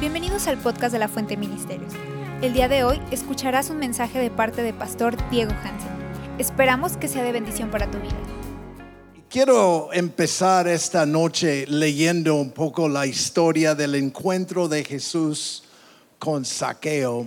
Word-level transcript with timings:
Bienvenidos 0.00 0.46
al 0.46 0.56
podcast 0.56 0.94
de 0.94 0.98
la 0.98 1.08
Fuente 1.08 1.36
Ministerios. 1.36 1.92
El 2.40 2.54
día 2.54 2.68
de 2.68 2.84
hoy 2.84 2.98
escucharás 3.10 3.68
un 3.68 3.76
mensaje 3.76 4.18
de 4.18 4.30
parte 4.30 4.62
de 4.62 4.72
Pastor 4.72 5.14
Diego 5.28 5.52
Hansen. 5.52 5.90
Esperamos 6.38 6.96
que 6.96 7.06
sea 7.06 7.22
de 7.22 7.32
bendición 7.32 7.70
para 7.70 7.90
tu 7.90 7.98
vida. 7.98 8.16
Quiero 9.28 9.92
empezar 9.92 10.66
esta 10.68 11.04
noche 11.04 11.66
leyendo 11.68 12.36
un 12.36 12.50
poco 12.50 12.88
la 12.88 13.06
historia 13.06 13.74
del 13.74 13.94
encuentro 13.94 14.68
de 14.68 14.84
Jesús 14.84 15.64
con 16.18 16.46
Saqueo. 16.46 17.26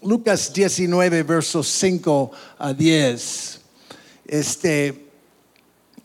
Lucas 0.00 0.52
19, 0.52 1.24
versos 1.24 1.66
5 1.66 2.30
a 2.58 2.72
10. 2.72 3.60
Este, 4.24 5.08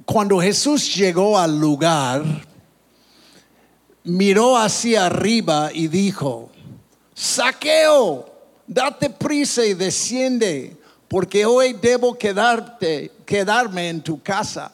cuando 0.05 0.41
Jesús 0.41 0.95
llegó 0.95 1.37
al 1.37 1.59
lugar, 1.59 2.48
miró 4.03 4.57
hacia 4.57 5.05
arriba 5.05 5.71
y 5.73 5.87
dijo, 5.87 6.49
Saqueo, 7.13 8.31
date 8.67 9.09
prisa 9.09 9.65
y 9.65 9.73
desciende, 9.73 10.77
porque 11.07 11.45
hoy 11.45 11.73
debo 11.73 12.17
quedarte, 12.17 13.11
quedarme 13.25 13.89
en 13.89 14.01
tu 14.01 14.21
casa. 14.21 14.71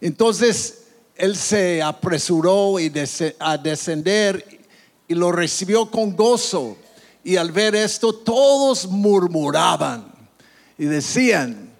Entonces 0.00 0.84
él 1.16 1.36
se 1.36 1.82
apresuró 1.82 2.78
y 2.78 2.92
a 3.40 3.58
descender 3.58 4.60
y 5.08 5.14
lo 5.14 5.32
recibió 5.32 5.90
con 5.90 6.14
gozo. 6.14 6.76
Y 7.24 7.36
al 7.36 7.50
ver 7.50 7.74
esto, 7.74 8.14
todos 8.14 8.86
murmuraban 8.86 10.12
y 10.78 10.84
decían, 10.84 11.72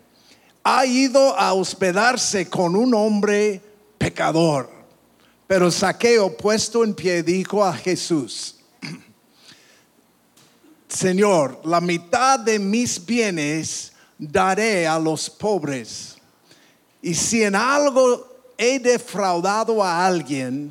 ha 0.64 0.84
ido 0.84 1.38
a 1.38 1.52
hospedarse 1.52 2.48
con 2.48 2.74
un 2.74 2.92
hombre 2.94 3.62
pecador. 3.96 4.77
Pero 5.48 5.70
Saqueo, 5.70 6.36
puesto 6.36 6.84
en 6.84 6.92
pie, 6.92 7.22
dijo 7.22 7.64
a 7.64 7.72
Jesús, 7.72 8.56
Señor, 10.86 11.62
la 11.64 11.80
mitad 11.80 12.38
de 12.38 12.58
mis 12.58 13.04
bienes 13.04 13.92
daré 14.18 14.86
a 14.86 14.98
los 14.98 15.30
pobres. 15.30 16.16
Y 17.00 17.14
si 17.14 17.42
en 17.42 17.54
algo 17.54 18.26
he 18.58 18.78
defraudado 18.78 19.82
a 19.82 20.06
alguien, 20.06 20.70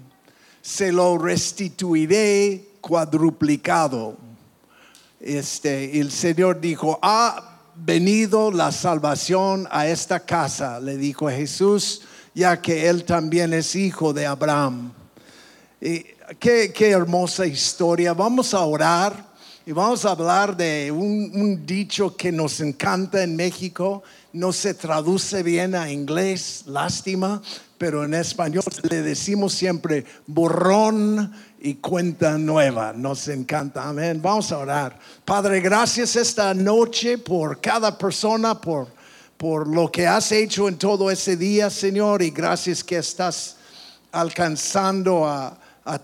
se 0.62 0.92
lo 0.92 1.18
restituiré 1.18 2.70
cuadruplicado. 2.80 4.16
Este, 5.20 6.00
el 6.00 6.12
Señor 6.12 6.62
dijo, 6.62 7.00
ha 7.02 7.62
venido 7.74 8.52
la 8.52 8.72
salvación 8.72 9.68
a 9.72 9.88
esta 9.88 10.20
casa, 10.20 10.80
le 10.80 10.98
dijo 10.98 11.28
Jesús, 11.30 12.04
ya 12.38 12.62
que 12.62 12.88
él 12.88 13.04
también 13.04 13.52
es 13.52 13.76
hijo 13.76 14.14
de 14.14 14.28
Abraham. 14.28 14.94
Y 15.82 16.06
qué, 16.40 16.72
qué 16.72 16.92
hermosa 16.92 17.48
historia. 17.48 18.14
Vamos 18.14 18.54
a 18.54 18.60
orar 18.60 19.26
y 19.66 19.72
vamos 19.72 20.06
a 20.06 20.12
hablar 20.12 20.56
de 20.56 20.92
un, 20.92 21.66
dicho 21.66 22.16
que 22.16 22.32
nos 22.32 22.60
encanta 22.60 23.24
en 23.24 23.36
México. 23.36 24.04
No 24.34 24.54
se 24.54 24.76
traduce 24.76 25.42
bien 25.42 25.74
a 25.74 25.92
inglés, 25.92 26.66
lástima, 26.68 27.42
pero 27.80 28.06
en 28.06 28.14
español 28.14 28.64
le 28.88 29.02
decimos 29.02 29.54
siempre 29.54 30.06
borrón 30.28 31.34
y 31.60 31.74
cuenta 31.76 32.38
nueva. 32.38 32.94
Nos 32.94 33.30
encanta. 33.30 33.90
Amén. 33.90 34.22
Vamos 34.22 34.52
a 34.52 34.60
orar. 34.60 35.00
Padre, 35.26 35.60
gracias 35.60 36.16
esta 36.16 36.54
noche 36.54 37.18
por 37.18 37.60
cada 37.60 37.98
persona, 37.98 38.62
por, 38.62 38.90
por 39.38 39.68
lo 39.68 39.92
que 39.92 40.08
has 40.08 40.32
hecho 40.32 40.68
en 40.68 40.78
todo 40.78 41.10
ese 41.12 41.38
día, 41.38 41.70
Señor, 41.70 42.22
y 42.22 42.32
gracias 42.32 42.84
que 42.84 42.98
estás 42.98 43.58
alcanzando 44.12 45.26
a 45.26 45.58
a 45.88 46.02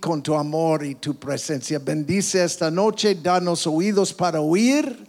con 0.00 0.22
tu 0.22 0.34
amor 0.34 0.84
y 0.84 0.96
tu 0.96 1.14
presencia. 1.14 1.78
Bendice 1.78 2.42
esta 2.42 2.68
noche, 2.68 3.14
danos 3.14 3.64
oídos 3.64 4.12
para 4.12 4.40
oír 4.40 5.06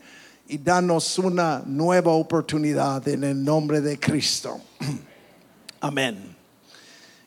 y 0.47 0.59
danos 0.59 1.17
una 1.17 1.63
nueva 1.65 2.11
oportunidad 2.11 3.07
en 3.07 3.23
el 3.23 3.43
nombre 3.43 3.81
de 3.81 3.99
Cristo. 3.99 4.61
Amén. 5.81 6.35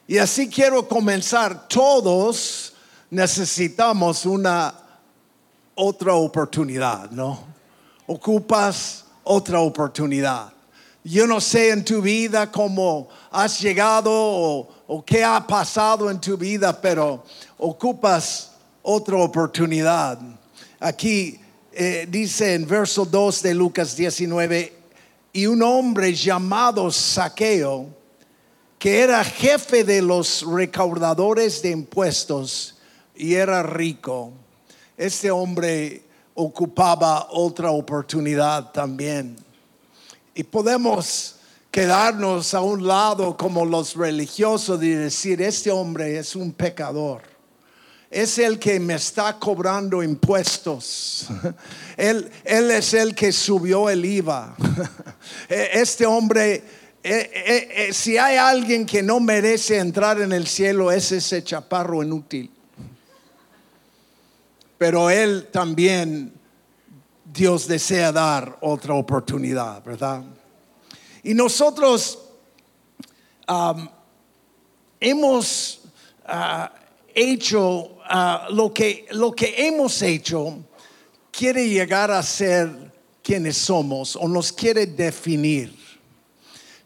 Y 0.06 0.19
así 0.19 0.49
quiero 0.49 0.87
comenzar. 0.87 1.66
Todos 1.66 2.75
necesitamos 3.10 4.25
una 4.25 4.72
otra 5.75 6.15
oportunidad, 6.15 7.10
¿no? 7.10 7.41
Ocupas 8.06 9.03
otra 9.25 9.61
oportunidad. 9.61 10.53
Yo 11.03 11.27
no 11.27 11.41
sé 11.41 11.71
en 11.71 11.85
tu 11.85 12.01
vida 12.01 12.51
cómo 12.51 13.09
has 13.31 13.61
llegado 13.61 14.11
o, 14.12 15.05
qué 15.05 15.23
ha 15.23 15.47
pasado 15.47 16.11
en 16.11 16.21
tu 16.21 16.37
vida, 16.37 16.81
pero 16.81 17.25
ocupas 17.59 18.53
otra 18.83 19.17
oportunidad. 19.17 20.19
Aquí 20.81 21.39
eh, 21.73 22.07
dice 22.09 22.55
en 22.55 22.67
verso 22.67 23.05
2 23.05 23.43
de 23.43 23.55
Lucas 23.55 23.97
19, 23.97 24.73
y 25.34 25.47
un 25.47 25.63
hombre 25.63 26.15
llamado 26.15 26.91
Saqueo, 26.91 27.89
que 28.79 29.01
era 29.01 29.25
jefe 29.25 29.83
de 29.83 30.01
los 30.01 30.43
recaudadores 30.47 31.61
de 31.61 31.71
impuestos 31.71 32.77
y 33.17 33.34
era 33.34 33.63
rico, 33.63 34.33
este 34.97 35.31
hombre 35.31 36.03
ocupaba 36.34 37.28
otra 37.31 37.71
oportunidad 37.71 38.72
también. 38.72 39.37
Y 40.34 40.43
podemos 40.43 41.37
quedarnos 41.71 42.55
a 42.55 42.61
un 42.61 42.87
lado 42.87 43.37
como 43.37 43.65
los 43.65 43.95
religiosos 43.95 44.83
y 44.83 44.91
decir, 44.91 45.43
este 45.43 45.71
hombre 45.71 46.19
es 46.19 46.37
un 46.37 46.53
pecador. 46.53 47.22
Es 48.11 48.39
el 48.39 48.61
que 48.61 48.78
me 48.78 48.95
está 48.95 49.39
cobrando 49.39 50.00
impuestos. 50.03 51.27
Él, 51.97 52.31
él 52.45 52.71
es 52.71 52.95
el 52.95 53.12
que 53.15 53.33
subió 53.33 53.89
el 53.91 54.05
IVA. 54.05 54.56
Este 55.49 56.06
hombre, 56.06 56.62
eh, 57.03 57.31
eh, 57.33 57.93
si 57.93 58.19
hay 58.19 58.37
alguien 58.37 58.87
que 58.87 59.03
no 59.03 59.19
merece 59.21 59.78
entrar 59.78 60.21
en 60.21 60.33
el 60.33 60.47
cielo, 60.47 60.93
es 60.93 61.11
ese 61.11 61.43
chaparro 61.43 62.03
inútil. 62.03 62.53
Pero 64.84 65.09
él 65.09 65.49
también 65.50 66.31
Dios 67.25 67.67
desea 67.67 68.12
dar 68.12 68.59
otra 68.61 68.93
oportunidad, 68.93 69.83
¿verdad? 69.83 70.22
Y 71.22 71.33
nosotros 71.33 72.19
um, 73.49 73.89
hemos 75.00 75.81
uh, 76.28 76.67
hecho 77.15 77.65
uh, 77.65 78.53
lo, 78.53 78.75
que, 78.75 79.06
lo 79.12 79.33
que 79.33 79.55
hemos 79.56 80.03
hecho, 80.03 80.62
quiere 81.33 81.66
llegar 81.66 82.11
a 82.11 82.22
ser 82.22 82.93
quienes 83.22 83.56
somos 83.56 84.16
o 84.16 84.28
nos 84.28 84.53
quiere 84.53 84.84
definir. 84.84 85.75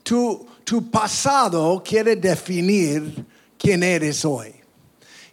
Tu, 0.04 0.46
tu 0.62 0.88
pasado 0.88 1.82
quiere 1.84 2.14
definir 2.14 3.26
quién 3.58 3.82
eres 3.82 4.24
hoy. 4.24 4.54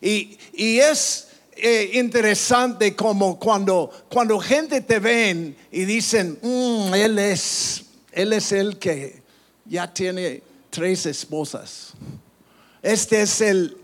Y, 0.01 0.35
y 0.51 0.79
es 0.79 1.24
eh, 1.55 1.91
interesante 1.93 2.95
como 2.95 3.39
cuando, 3.39 3.89
cuando 4.09 4.39
gente 4.39 4.81
te 4.81 4.99
ven 4.99 5.55
y 5.71 5.85
dicen, 5.85 6.37
mm, 6.41 6.93
él, 6.93 7.19
es, 7.19 7.85
él 8.11 8.33
es 8.33 8.51
el 8.51 8.77
que 8.77 9.21
ya 9.65 9.91
tiene 9.93 10.43
tres 10.69 11.05
esposas. 11.05 11.93
Este 12.81 13.21
es 13.21 13.39
el, 13.41 13.77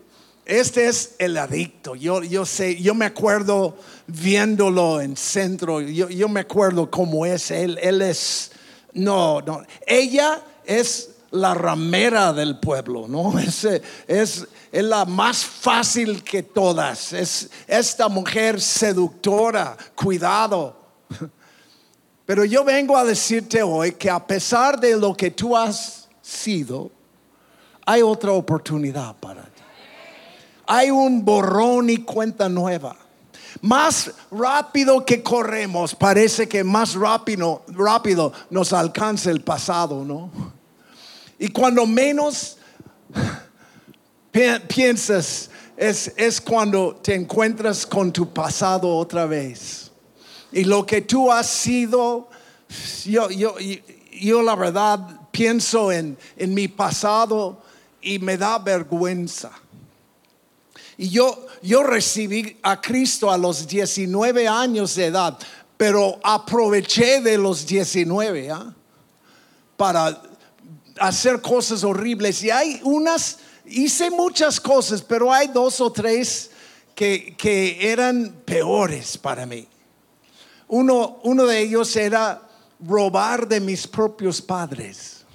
este 0.46 0.88
es 0.88 1.16
el 1.18 1.38
adicto. 1.38 1.96
Yo, 1.96 2.24
yo 2.24 2.46
sé, 2.46 2.82
yo 2.82 2.94
me 2.94 3.06
acuerdo 3.06 3.78
viéndolo 4.08 5.00
en 5.00 5.16
centro, 5.16 5.80
yo, 5.80 6.10
yo 6.10 6.28
me 6.28 6.42
acuerdo 6.42 6.92
cómo 6.92 7.26
es 7.26 7.52
él. 7.52 7.80
Él 7.82 8.02
es, 8.02 8.52
no, 8.94 9.42
no, 9.42 9.64
ella 9.88 10.42
es 10.66 11.11
la 11.32 11.54
ramera 11.54 12.34
del 12.34 12.60
pueblo, 12.60 13.08
¿no? 13.08 13.40
Es, 13.40 13.64
es, 13.66 14.48
es, 14.72 14.84
la 14.84 15.06
más 15.06 15.44
fácil 15.44 16.24
que 16.24 16.44
todas. 16.44 17.14
Es 17.14 17.50
esta 17.68 18.08
mujer 18.10 18.62
seductora, 18.62 19.76
cuidado. 19.96 20.76
Pero 22.26 22.46
yo 22.46 22.64
vengo 22.64 22.96
a 22.96 23.04
decirte 23.04 23.64
hoy 23.64 23.94
que 23.94 24.10
a 24.10 24.26
pesar 24.26 24.80
de 24.80 24.96
lo 24.96 25.16
que 25.16 25.32
tú 25.32 25.58
has 25.58 26.08
sido, 26.22 26.92
hay 27.86 28.02
otra 28.02 28.32
oportunidad 28.32 29.16
para 29.18 29.44
ti. 29.44 29.62
Hay 30.68 30.92
un 30.92 31.26
borrón 31.26 31.90
y 31.90 31.98
cuenta 31.98 32.48
nueva. 32.48 32.96
Más 33.62 34.12
rápido 34.32 35.06
que 35.06 35.22
corremos, 35.22 35.94
parece 35.94 36.48
que 36.48 36.64
más 36.64 36.96
rápido, 36.96 37.64
rápido 37.68 38.32
nos 38.50 38.72
alcanza 38.72 39.30
el 39.30 39.42
pasado, 39.42 40.06
¿no? 40.06 40.61
Y 41.42 41.48
cuando 41.48 41.88
menos 41.88 42.56
piensas 44.68 45.50
es, 45.76 46.14
es 46.16 46.40
cuando 46.40 47.00
te 47.02 47.16
encuentras 47.16 47.84
con 47.84 48.14
tu 48.14 48.32
pasado 48.32 48.96
otra 48.96 49.26
vez. 49.26 49.90
Y 50.52 50.66
lo 50.66 50.86
que 50.86 51.02
tú 51.02 51.32
has 51.32 51.50
sido, 51.50 52.30
yo, 53.06 53.32
yo, 53.32 53.56
yo 54.12 54.44
la 54.44 54.56
verdad 54.56 55.00
pienso 55.32 55.92
en, 55.92 56.16
en 56.38 56.54
mi 56.54 56.68
pasado 56.68 57.64
y 58.04 58.20
me 58.20 58.38
da 58.38 58.60
vergüenza. 58.60 59.52
Y 60.96 61.10
yo, 61.10 61.48
yo 61.64 61.82
recibí 61.82 62.56
a 62.62 62.80
Cristo 62.80 63.32
a 63.32 63.38
los 63.40 63.68
19 63.68 64.48
años 64.48 64.94
de 64.94 65.08
edad, 65.08 65.40
pero 65.76 66.20
aproveché 66.24 67.20
de 67.20 67.40
los 67.40 67.66
19 67.66 68.52
¿ah? 68.52 68.76
para 69.76 70.22
hacer 71.00 71.42
cosas 71.42 71.84
horribles. 71.84 72.44
Y 72.44 72.50
hay 72.50 72.80
unas, 72.84 73.40
hice 73.66 74.10
muchas 74.10 74.60
cosas, 74.60 75.02
pero 75.02 75.32
hay 75.32 75.48
dos 75.48 75.82
o 75.82 75.92
tres 75.92 76.52
que, 76.96 77.36
que 77.38 77.92
eran 77.92 78.42
peores 78.46 79.18
para 79.18 79.46
mí. 79.46 79.68
Uno, 80.68 81.20
uno 81.24 81.46
de 81.46 81.60
ellos 81.60 81.96
era 81.96 82.42
robar 82.80 83.48
de 83.48 83.60
mis 83.60 83.88
propios 83.88 84.42
padres. 84.42 85.26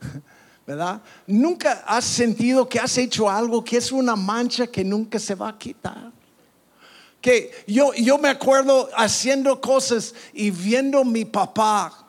¿Verdad? 0.66 1.02
Nunca 1.26 1.82
has 1.86 2.04
sentido 2.04 2.68
que 2.68 2.78
has 2.78 2.96
hecho 2.96 3.28
algo 3.28 3.64
que 3.64 3.76
es 3.76 3.90
una 3.90 4.14
mancha 4.14 4.66
que 4.66 4.84
nunca 4.84 5.18
se 5.18 5.34
va 5.34 5.48
a 5.48 5.58
quitar. 5.58 6.12
Que 7.20 7.64
yo, 7.66 7.92
yo 7.94 8.18
me 8.18 8.28
acuerdo 8.28 8.88
haciendo 8.96 9.60
cosas 9.60 10.14
y 10.32 10.50
viendo 10.50 11.04
mi 11.04 11.24
papá 11.24 12.06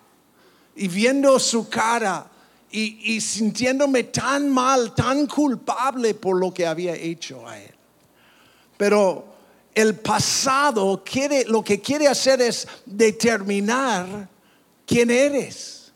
y 0.75 0.87
viendo 0.87 1.37
su 1.39 1.67
cara 1.69 2.31
y, 2.75 3.21
sintiéndome 3.21 4.05
tan 4.05 4.49
mal, 4.49 4.95
tan 4.95 5.27
culpable 5.27 6.15
por 6.15 6.39
lo 6.39 6.51
que 6.51 6.65
había 6.65 6.95
hecho 6.95 7.47
a 7.47 7.59
él. 7.59 7.71
Pero 8.77 9.25
el 9.75 9.95
pasado 9.95 11.03
quiere, 11.05 11.45
lo 11.45 11.63
que 11.63 11.79
quiere 11.79 12.07
hacer 12.07 12.41
es 12.41 12.67
determinar 12.85 14.27
quién 14.87 15.11
eres. 15.11 15.91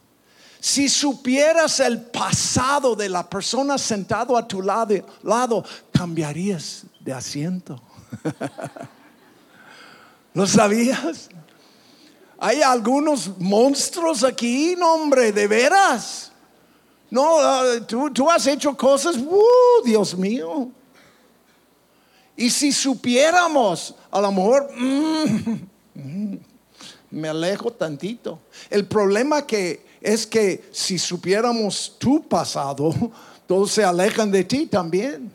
Si 0.60 0.88
supieras 0.88 1.80
el 1.80 2.02
pasado 2.02 2.96
de 2.96 3.10
la 3.10 3.28
persona 3.28 3.80
sentado 3.80 4.38
a 4.38 4.48
tu 4.48 4.62
lado, 4.62 5.04
lado 5.24 5.66
cambiarías 5.92 6.84
de 7.00 7.14
asiento. 7.14 7.82
¿Lo 10.36 10.46
sabías? 10.46 11.30
Hay 12.38 12.62
algunos 12.62 13.40
monstruos 13.40 14.24
aquí, 14.24 14.76
no 14.78 14.94
hombre, 14.94 15.32
de 15.32 15.48
veras. 15.48 16.34
No, 17.10 17.38
uh, 17.38 17.82
tú, 17.86 18.12
tú, 18.12 18.30
has 18.30 18.46
hecho 18.48 18.76
cosas, 18.76 19.18
uh, 19.18 19.84
Dios 19.86 20.18
mío. 20.18 20.70
Y 22.36 22.50
si 22.50 22.72
supiéramos, 22.72 23.96
a 24.12 24.22
lo 24.22 24.32
mejor, 24.32 24.70
mm, 24.76 26.36
me 27.12 27.30
alejo 27.30 27.72
tantito. 27.72 28.40
El 28.70 28.86
problema 28.86 29.46
que 29.46 29.86
es 30.02 30.28
que 30.28 30.70
si 30.72 31.00
supiéramos 31.00 31.96
tu 31.98 32.28
pasado, 32.28 32.94
todos 33.48 33.72
se 33.72 33.84
alejan 33.84 34.32
de 34.32 34.44
ti 34.44 34.68
también. 34.68 35.32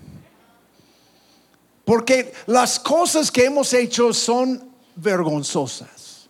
Porque 1.84 2.32
las 2.46 2.78
cosas 2.78 3.30
que 3.30 3.44
hemos 3.44 3.72
hecho 3.72 4.12
son 4.12 4.70
vergonzosas. 4.94 6.28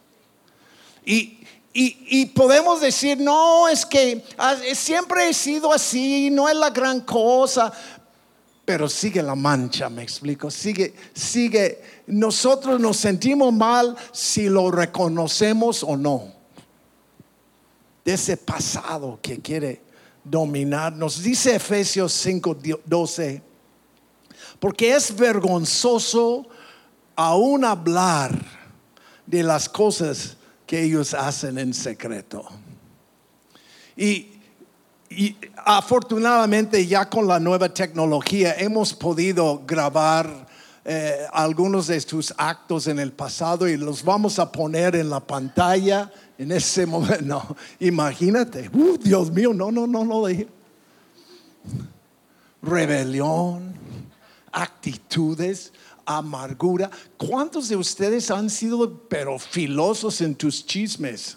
Y, 1.04 1.38
y, 1.74 2.26
podemos 2.26 2.82
decir, 2.82 3.18
no, 3.18 3.66
es 3.66 3.86
que 3.86 4.22
ah, 4.36 4.56
siempre 4.74 5.30
he 5.30 5.34
sido 5.34 5.72
así, 5.72 6.28
no 6.30 6.46
es 6.46 6.54
la 6.54 6.68
gran 6.68 7.00
cosa, 7.00 7.72
pero 8.64 8.88
sigue 8.88 9.22
la 9.22 9.34
mancha, 9.34 9.88
me 9.88 10.02
explico, 10.02 10.50
sigue, 10.50 10.94
sigue, 11.14 11.82
nosotros 12.06 12.78
nos 12.78 12.98
sentimos 12.98 13.54
mal 13.54 13.96
si 14.12 14.50
lo 14.50 14.70
reconocemos 14.70 15.82
o 15.82 15.96
no. 15.96 16.34
De 18.04 18.14
ese 18.14 18.36
pasado 18.36 19.18
que 19.22 19.40
quiere 19.40 19.80
dominar, 20.22 20.92
nos 20.92 21.22
dice 21.22 21.54
Efesios 21.54 22.12
5, 22.12 22.58
12, 22.84 23.42
porque 24.60 24.94
es 24.94 25.16
vergonzoso 25.16 26.46
aún 27.16 27.64
hablar 27.64 28.38
de 29.26 29.42
las 29.42 29.68
cosas 29.68 30.36
que 30.72 30.84
ellos 30.84 31.12
hacen 31.12 31.58
en 31.58 31.74
secreto. 31.74 32.48
Y, 33.94 34.28
afortunadamente 35.66 36.86
ya 36.86 37.10
con 37.10 37.26
la 37.26 37.38
nueva 37.38 37.68
tecnología 37.68 38.54
hemos 38.56 38.94
podido 38.94 39.62
grabar 39.66 40.46
eh, 40.86 41.26
algunos 41.30 41.88
de 41.88 42.00
tus 42.00 42.32
actos 42.38 42.86
en 42.86 42.98
el 42.98 43.12
pasado 43.12 43.68
y 43.68 43.76
los 43.76 44.02
vamos 44.02 44.38
a 44.38 44.50
poner 44.50 44.96
en 44.96 45.10
la 45.10 45.20
pantalla 45.20 46.10
en 46.38 46.50
ese 46.52 46.86
momento. 46.86 47.54
Imagínate, 47.80 48.70
uh, 48.72 48.96
Dios 48.96 49.30
mío, 49.30 49.52
no, 49.52 49.70
no, 49.70 49.86
no, 49.86 50.06
no. 50.06 50.24
Rebelión, 52.62 53.74
actitudes, 54.50 55.70
amargura. 56.04 56.90
¿Cuántos 57.16 57.68
de 57.68 57.76
ustedes 57.76 58.30
han 58.30 58.50
sido 58.50 59.08
pero 59.08 59.38
filosos 59.38 60.20
en 60.20 60.34
tus 60.34 60.64
chismes? 60.66 61.36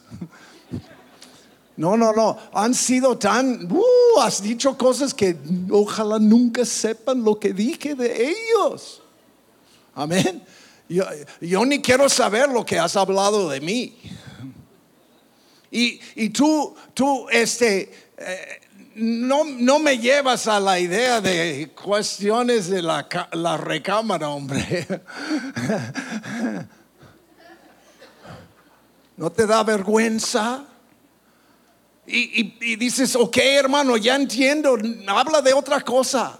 No, 1.77 1.97
no, 1.97 2.13
no. 2.13 2.37
Han 2.53 2.73
sido 2.73 3.17
tan, 3.17 3.69
uh, 3.71 4.19
has 4.21 4.41
dicho 4.41 4.77
cosas 4.77 5.13
que 5.13 5.37
ojalá 5.69 6.19
nunca 6.19 6.63
sepan 6.63 7.23
lo 7.23 7.37
que 7.37 7.53
dije 7.53 7.95
de 7.95 8.29
ellos. 8.29 9.01
Amén. 9.93 10.41
Yo, 10.87 11.65
ni 11.65 11.81
quiero 11.81 12.07
saber 12.07 12.49
lo 12.49 12.65
que 12.65 12.77
has 12.77 12.95
hablado 12.95 13.49
de 13.49 13.59
mí. 13.59 13.97
Y, 15.71 15.99
y 16.15 16.29
tú, 16.29 16.75
tú, 16.93 17.27
este, 17.29 17.91
eh, 18.17 18.61
no, 18.95 19.43
no, 19.43 19.79
me 19.79 19.97
llevas 19.97 20.47
a 20.47 20.59
la 20.59 20.79
idea 20.79 21.19
de 21.19 21.71
cuestiones 21.71 22.69
de 22.69 22.81
la, 22.81 23.07
la 23.33 23.57
recámara, 23.57 24.29
hombre. 24.29 24.87
¿No 29.17 29.31
te 29.31 29.45
da 29.45 29.63
vergüenza? 29.63 30.65
Y, 32.07 32.55
y, 32.61 32.75
dices, 32.75 33.15
ok 33.15 33.37
hermano, 33.37 33.97
ya 33.97 34.15
entiendo, 34.15 34.77
habla 35.07 35.41
de 35.41 35.53
otra 35.53 35.81
cosa. 35.81 36.39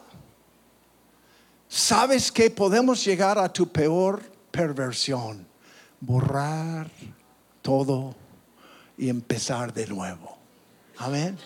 Sabes 1.67 2.31
que 2.31 2.49
podemos 2.49 3.03
llegar 3.03 3.37
a 3.37 3.51
tu 3.51 3.67
peor 3.67 4.21
perversión, 4.51 5.45
borrar 5.99 6.89
todo 7.61 8.15
y 8.97 9.09
empezar 9.09 9.73
de 9.73 9.87
nuevo. 9.87 10.37
Amén. 10.97 11.37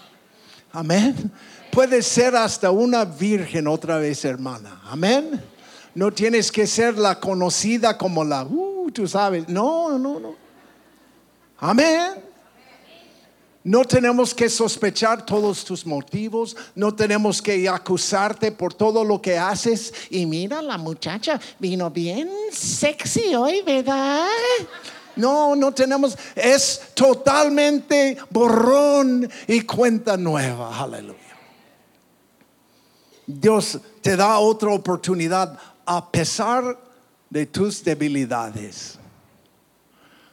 Amén. 0.71 1.31
Puede 1.71 2.01
ser 2.01 2.35
hasta 2.35 2.71
una 2.71 3.05
virgen 3.05 3.67
otra 3.67 3.97
vez, 3.97 4.23
hermana. 4.25 4.81
Amén. 4.85 5.41
No 5.95 6.11
tienes 6.11 6.51
que 6.51 6.67
ser 6.67 6.97
la 6.97 7.19
conocida 7.19 7.97
como 7.97 8.23
la, 8.23 8.43
uh, 8.43 8.91
tú 8.91 9.07
sabes. 9.07 9.47
No, 9.47 9.97
no, 9.97 10.19
no. 10.19 10.35
Amén. 11.57 12.29
No 13.63 13.83
tenemos 13.83 14.33
que 14.33 14.49
sospechar 14.49 15.25
todos 15.25 15.65
tus 15.65 15.85
motivos, 15.85 16.55
no 16.75 16.95
tenemos 16.95 17.41
que 17.41 17.67
acusarte 17.67 18.51
por 18.51 18.73
todo 18.73 19.03
lo 19.03 19.21
que 19.21 19.37
haces. 19.37 19.93
Y 20.09 20.25
mira, 20.25 20.61
la 20.61 20.77
muchacha 20.77 21.39
vino 21.59 21.91
bien 21.91 22.29
sexy 22.51 23.35
hoy, 23.35 23.61
¿verdad? 23.61 24.25
No, 25.19 25.53
no 25.55 25.73
tenemos, 25.73 26.17
es 26.33 26.81
totalmente 26.93 28.17
borrón 28.29 29.29
y 29.47 29.61
cuenta 29.61 30.15
nueva. 30.15 30.79
Aleluya. 30.79 31.19
Dios 33.27 33.79
te 34.01 34.15
da 34.15 34.39
otra 34.39 34.71
oportunidad 34.71 35.59
a 35.85 36.09
pesar 36.09 36.79
de 37.29 37.45
tus 37.45 37.83
debilidades. 37.83 38.97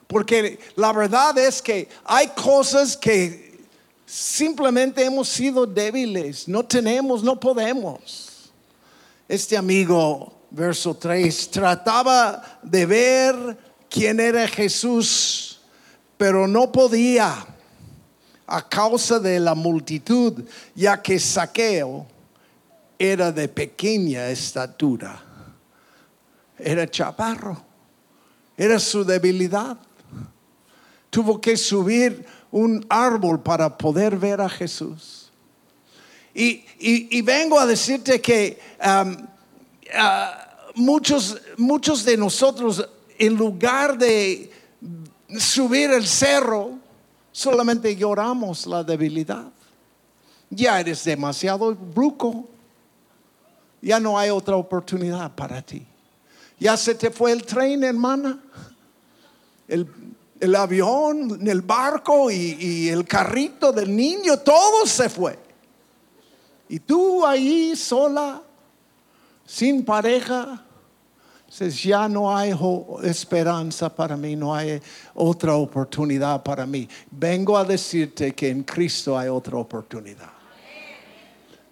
Porque 0.06 0.60
la 0.76 0.92
verdad 0.92 1.36
es 1.36 1.60
que 1.60 1.88
hay 2.04 2.28
cosas 2.28 2.96
que 2.96 3.58
simplemente 4.06 5.04
hemos 5.04 5.28
sido 5.28 5.66
débiles, 5.66 6.46
no 6.46 6.64
tenemos, 6.64 7.24
no 7.24 7.38
podemos. 7.40 8.52
Este 9.28 9.56
amigo, 9.56 10.32
verso 10.50 10.94
3, 10.94 11.50
trataba 11.50 12.60
de 12.62 12.86
ver 12.86 13.65
quién 13.96 14.20
era 14.20 14.46
Jesús, 14.46 15.60
pero 16.18 16.46
no 16.46 16.70
podía 16.70 17.46
a 18.46 18.68
causa 18.68 19.18
de 19.18 19.40
la 19.40 19.54
multitud, 19.54 20.44
ya 20.74 21.00
que 21.00 21.18
Saqueo 21.18 22.06
era 22.98 23.32
de 23.32 23.48
pequeña 23.48 24.28
estatura, 24.28 25.22
era 26.58 26.86
chaparro, 26.90 27.64
era 28.56 28.78
su 28.78 29.04
debilidad 29.04 29.78
tuvo 31.16 31.40
que 31.40 31.56
subir 31.56 32.26
un 32.50 32.84
árbol 32.90 33.40
para 33.40 33.78
poder 33.78 34.18
ver 34.18 34.38
a 34.38 34.50
Jesús. 34.50 35.30
Y, 36.34 37.22
vengo 37.22 37.58
a 37.58 37.64
decirte 37.64 38.20
que 38.20 38.58
um, 38.84 39.12
uh, 39.12 40.74
muchos, 40.74 41.38
muchos 41.56 42.04
de 42.04 42.18
nosotros, 42.18 42.86
en 43.18 43.34
lugar 43.34 43.98
de 43.98 44.50
subir 45.38 45.90
el 45.90 46.06
cerro, 46.06 46.78
solamente 47.32 47.94
lloramos 47.96 48.66
la 48.66 48.82
debilidad. 48.82 49.46
Ya 50.50 50.80
eres 50.80 51.04
demasiado 51.04 51.74
bruco. 51.74 52.48
ya 53.82 54.00
no 54.00 54.18
hay 54.18 54.30
otra 54.30 54.56
oportunidad 54.56 55.34
para 55.34 55.62
ti. 55.62 55.86
Ya 56.58 56.76
se 56.76 56.94
te 56.94 57.10
fue 57.10 57.32
el 57.32 57.44
tren, 57.44 57.84
hermana. 57.84 58.40
El, 59.68 59.86
el 60.40 60.54
avión, 60.54 61.46
el 61.46 61.60
barco 61.62 62.30
y, 62.30 62.56
y 62.58 62.88
el 62.88 63.04
carrito 63.04 63.72
del 63.72 63.94
niño, 63.94 64.38
todo 64.38 64.86
se 64.86 65.08
fue. 65.08 65.38
Y 66.68 66.80
tú 66.80 67.24
ahí 67.24 67.76
sola, 67.76 68.42
sin 69.44 69.84
pareja, 69.84 70.65
ya 71.58 72.08
no 72.08 72.36
hay 72.36 72.54
esperanza 73.02 73.94
para 73.94 74.16
mí, 74.16 74.36
no 74.36 74.54
hay 74.54 74.80
otra 75.14 75.54
oportunidad 75.54 76.42
para 76.42 76.66
mí. 76.66 76.88
Vengo 77.10 77.56
a 77.56 77.64
decirte 77.64 78.34
que 78.34 78.50
en 78.50 78.62
Cristo 78.62 79.18
hay 79.18 79.28
otra 79.28 79.56
oportunidad. 79.56 80.30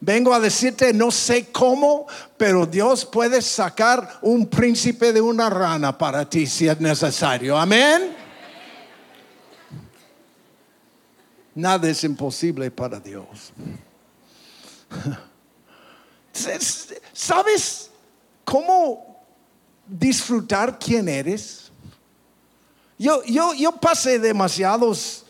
Vengo 0.00 0.34
a 0.34 0.40
decirte, 0.40 0.92
no 0.92 1.10
sé 1.10 1.50
cómo, 1.50 2.06
pero 2.36 2.66
Dios 2.66 3.06
puede 3.06 3.40
sacar 3.40 4.18
un 4.22 4.46
príncipe 4.46 5.12
de 5.12 5.20
una 5.20 5.48
rana 5.48 5.96
para 5.96 6.28
ti 6.28 6.46
si 6.46 6.68
es 6.68 6.78
necesario. 6.78 7.56
Amén. 7.56 8.14
Nada 11.54 11.88
es 11.88 12.04
imposible 12.04 12.70
para 12.70 13.00
Dios. 13.00 13.52
¿Sabes 17.12 17.90
cómo 18.44 19.13
disfrutar 19.86 20.78
quién 20.78 21.08
eres? 21.08 21.70
Yo, 22.98 23.22
yo, 23.24 23.52
yo 23.54 23.72
pasé 23.72 24.18
demasiados 24.18 25.24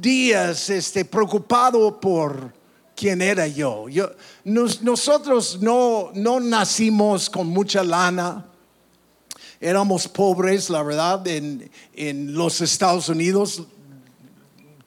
días 0.00 0.70
este, 0.70 1.04
preocupado 1.04 2.00
por 2.00 2.52
quién 2.96 3.20
era 3.22 3.46
yo. 3.46 3.88
yo 3.88 4.10
nos- 4.44 4.82
nosotros 4.82 5.58
no, 5.60 6.10
no 6.14 6.40
nacimos 6.40 7.28
con 7.30 7.46
mucha 7.48 7.84
lana. 7.84 8.46
Éramos 9.60 10.08
pobres, 10.08 10.68
la 10.70 10.82
verdad, 10.82 11.24
en, 11.28 11.70
en 11.94 12.34
los 12.34 12.60
Estados 12.60 13.08
Unidos. 13.08 13.62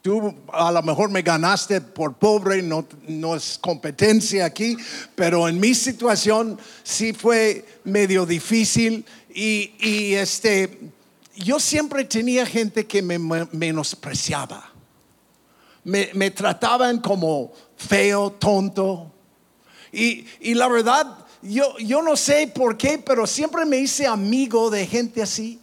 Tú 0.06 0.36
a 0.54 0.72
lo 0.72 0.84
mejor 0.84 1.10
me 1.10 1.24
ganaste 1.24 1.82
por 1.82 2.14
pobre, 2.14 2.62
no, 2.62 2.86
no 3.08 3.36
es 3.36 3.58
competencia 3.58 4.46
aquí, 4.46 4.78
pero 5.16 5.50
en 5.50 5.60
mi 5.60 5.74
situación 5.74 6.60
sí 6.84 7.12
fue 7.12 7.66
medio 7.86 8.24
difícil 8.24 9.04
y, 9.34 9.72
y, 9.80 10.14
este, 10.14 10.92
yo 11.38 11.60
siempre 11.60 12.06
tenía 12.06 12.46
gente 12.46 12.86
que 12.86 13.02
me 13.02 13.18
me- 13.18 13.48
menospreciaba. 13.52 14.72
Me, 15.84 16.12
me 16.14 16.30
trataban 16.30 17.00
como 17.00 17.52
feo, 17.76 18.32
tonto. 18.32 19.12
Y, 19.92 20.28
y 20.40 20.54
la 20.54 20.68
verdad, 20.68 21.18
yo, 21.42 21.80
yo 21.80 22.04
no 22.04 22.16
sé 22.16 22.46
por 22.54 22.78
qué, 22.78 23.00
pero 23.00 23.26
siempre 23.26 23.66
me 23.66 23.78
hice 23.78 24.06
amigo 24.06 24.70
de 24.70 24.86
gente 24.86 25.24
así. 25.24 25.60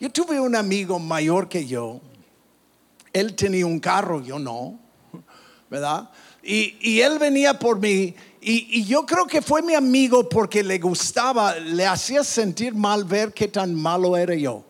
Yo 0.00 0.08
tuve 0.10 0.40
un 0.40 0.56
amigo 0.56 0.98
mayor 0.98 1.50
que 1.50 1.66
yo. 1.66 2.00
Él 3.12 3.34
tenía 3.34 3.66
un 3.66 3.78
carro, 3.78 4.20
yo 4.22 4.38
no, 4.38 4.78
¿verdad? 5.70 6.10
Y, 6.42 6.76
y 6.80 7.00
él 7.00 7.18
venía 7.18 7.58
por 7.58 7.78
mí 7.78 8.14
y, 8.40 8.80
y 8.80 8.84
yo 8.84 9.06
creo 9.06 9.26
que 9.26 9.40
fue 9.40 9.62
mi 9.62 9.74
amigo 9.74 10.28
porque 10.28 10.62
le 10.64 10.78
gustaba, 10.78 11.54
le 11.56 11.86
hacía 11.86 12.24
sentir 12.24 12.74
mal 12.74 13.04
ver 13.04 13.32
qué 13.32 13.46
tan 13.46 13.74
malo 13.74 14.16
era 14.16 14.34
yo. 14.34 14.64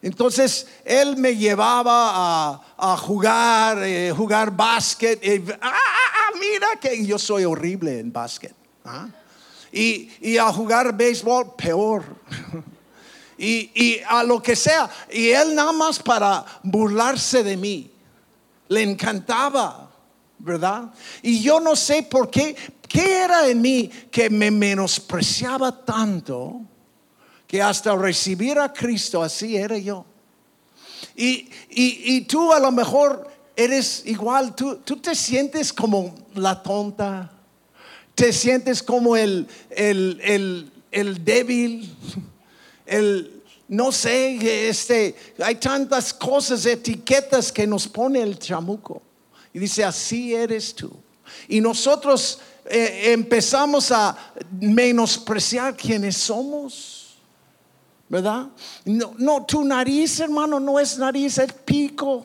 Entonces 0.00 0.68
él 0.84 1.16
me 1.16 1.34
llevaba 1.34 2.12
a, 2.12 2.60
a 2.76 2.96
jugar, 2.96 3.82
eh, 3.82 4.12
jugar 4.16 4.54
básquet. 4.54 5.18
eh, 5.22 5.42
ah, 5.60 5.72
ah, 5.72 5.72
ah, 5.72 6.38
mira 6.38 6.68
que 6.80 7.04
yo 7.04 7.18
soy 7.18 7.44
horrible 7.44 7.98
en 7.98 8.12
básquet. 8.12 8.54
¿ah? 8.84 9.08
Y, 9.72 10.10
y 10.20 10.38
a 10.38 10.52
jugar 10.52 10.96
béisbol, 10.96 11.56
peor. 11.56 12.04
y, 13.38 13.70
y 13.74 14.00
a 14.08 14.22
lo 14.22 14.42
que 14.42 14.56
sea. 14.56 14.88
Y 15.10 15.30
él 15.30 15.54
nada 15.54 15.72
más 15.72 15.98
para 15.98 16.44
burlarse 16.62 17.42
de 17.42 17.56
mí. 17.56 17.90
Le 18.68 18.82
encantaba, 18.82 19.90
¿verdad? 20.38 20.92
Y 21.22 21.40
yo 21.40 21.60
no 21.60 21.76
sé 21.76 22.02
por 22.02 22.30
qué, 22.30 22.56
qué 22.88 23.18
era 23.18 23.48
en 23.48 23.60
mí 23.60 23.90
que 24.10 24.28
me 24.30 24.50
menospreciaba 24.50 25.84
tanto 25.84 26.60
que 27.46 27.62
hasta 27.62 27.94
recibir 27.94 28.58
a 28.58 28.72
Cristo 28.72 29.22
así 29.22 29.56
era 29.56 29.78
yo. 29.78 30.04
Y, 31.14 31.48
y, 31.70 32.16
y 32.16 32.20
tú 32.22 32.52
a 32.52 32.58
lo 32.58 32.72
mejor 32.72 33.30
eres 33.54 34.02
igual, 34.04 34.54
tú, 34.54 34.76
tú 34.84 34.96
te 34.96 35.14
sientes 35.14 35.72
como 35.72 36.14
la 36.34 36.62
tonta, 36.62 37.30
te 38.14 38.32
sientes 38.32 38.82
como 38.82 39.16
el, 39.16 39.46
el, 39.70 40.20
el, 40.22 40.72
el 40.90 41.24
débil, 41.24 41.94
el, 42.86 43.42
no 43.68 43.90
sé, 43.90 44.68
este, 44.68 45.14
hay 45.42 45.56
tantas 45.56 46.14
cosas, 46.14 46.64
etiquetas 46.66 47.50
que 47.50 47.66
nos 47.66 47.88
pone 47.88 48.22
el 48.22 48.38
chamuco. 48.38 49.02
Y 49.52 49.58
dice, 49.58 49.84
así 49.84 50.34
eres 50.34 50.74
tú. 50.74 50.90
Y 51.48 51.60
nosotros 51.60 52.38
eh, 52.66 53.12
empezamos 53.12 53.90
a 53.90 54.16
menospreciar 54.60 55.76
quienes 55.76 56.16
somos. 56.16 57.16
¿Verdad? 58.08 58.46
No, 58.84 59.14
no, 59.18 59.44
tu 59.44 59.64
nariz, 59.64 60.20
hermano, 60.20 60.60
no 60.60 60.78
es 60.78 60.96
nariz, 60.96 61.38
es 61.38 61.52
pico. 61.52 62.24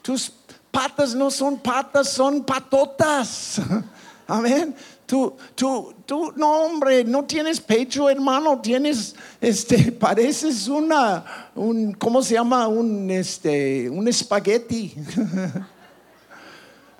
Tus 0.00 0.32
patas 0.70 1.14
no 1.14 1.30
son 1.30 1.58
patas, 1.58 2.08
son 2.10 2.42
patotas. 2.44 3.60
Amén. 4.30 4.74
Tú, 5.06 5.34
tú, 5.54 5.94
tú, 6.04 6.34
no, 6.36 6.64
hombre, 6.64 7.02
no 7.02 7.24
tienes 7.24 7.62
pecho, 7.62 8.10
hermano, 8.10 8.60
tienes, 8.60 9.16
este, 9.40 9.90
pareces 9.98 10.68
una, 10.68 11.50
un, 11.54 11.94
¿cómo 11.94 12.22
se 12.22 12.34
llama? 12.34 12.68
Un, 12.68 13.10
este, 13.10 13.88
un 13.88 14.06
espagueti. 14.06 14.94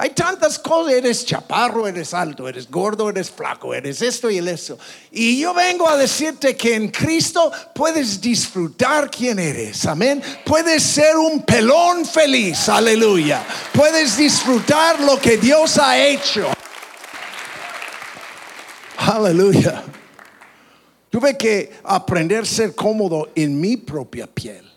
Hay 0.00 0.10
tantas 0.10 0.58
cosas, 0.58 0.94
eres 0.94 1.26
chaparro, 1.26 1.86
eres 1.86 2.14
alto, 2.14 2.48
eres 2.48 2.70
gordo, 2.70 3.10
eres 3.10 3.30
flaco, 3.30 3.74
eres 3.74 4.00
esto 4.00 4.30
y 4.30 4.38
el 4.38 4.48
eso. 4.48 4.78
Y 5.10 5.40
yo 5.40 5.52
vengo 5.52 5.86
a 5.86 5.96
decirte 5.98 6.56
que 6.56 6.76
en 6.76 6.88
Cristo 6.88 7.52
puedes 7.74 8.20
disfrutar 8.20 9.10
quién 9.10 9.38
eres, 9.38 9.84
amén. 9.84 10.22
Puedes 10.46 10.82
ser 10.82 11.16
un 11.16 11.42
pelón 11.42 12.06
feliz, 12.06 12.70
aleluya. 12.70 13.44
Puedes 13.74 14.16
disfrutar 14.16 15.00
lo 15.00 15.20
que 15.20 15.36
Dios 15.36 15.76
ha 15.76 15.98
hecho. 15.98 16.48
Aleluya. 19.08 19.82
Tuve 21.08 21.34
que 21.38 21.72
aprender 21.82 22.42
a 22.42 22.44
ser 22.44 22.74
cómodo 22.74 23.30
en 23.34 23.58
mi 23.58 23.78
propia 23.78 24.26
piel. 24.26 24.70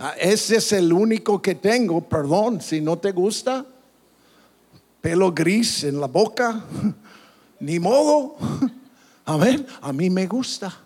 Ah, 0.00 0.14
Ese 0.18 0.56
es 0.56 0.72
el 0.72 0.92
único 0.92 1.40
que 1.40 1.54
tengo, 1.54 2.00
perdón, 2.00 2.60
si 2.60 2.80
no 2.80 2.98
te 2.98 3.12
gusta. 3.12 3.64
Pelo 5.00 5.30
gris 5.30 5.84
en 5.84 6.00
la 6.00 6.08
boca, 6.08 6.64
ni 7.60 7.78
modo. 7.78 8.34
Amén, 9.26 9.64
a 9.80 9.92
mí 9.92 10.10
me 10.10 10.26
gusta. 10.26 10.76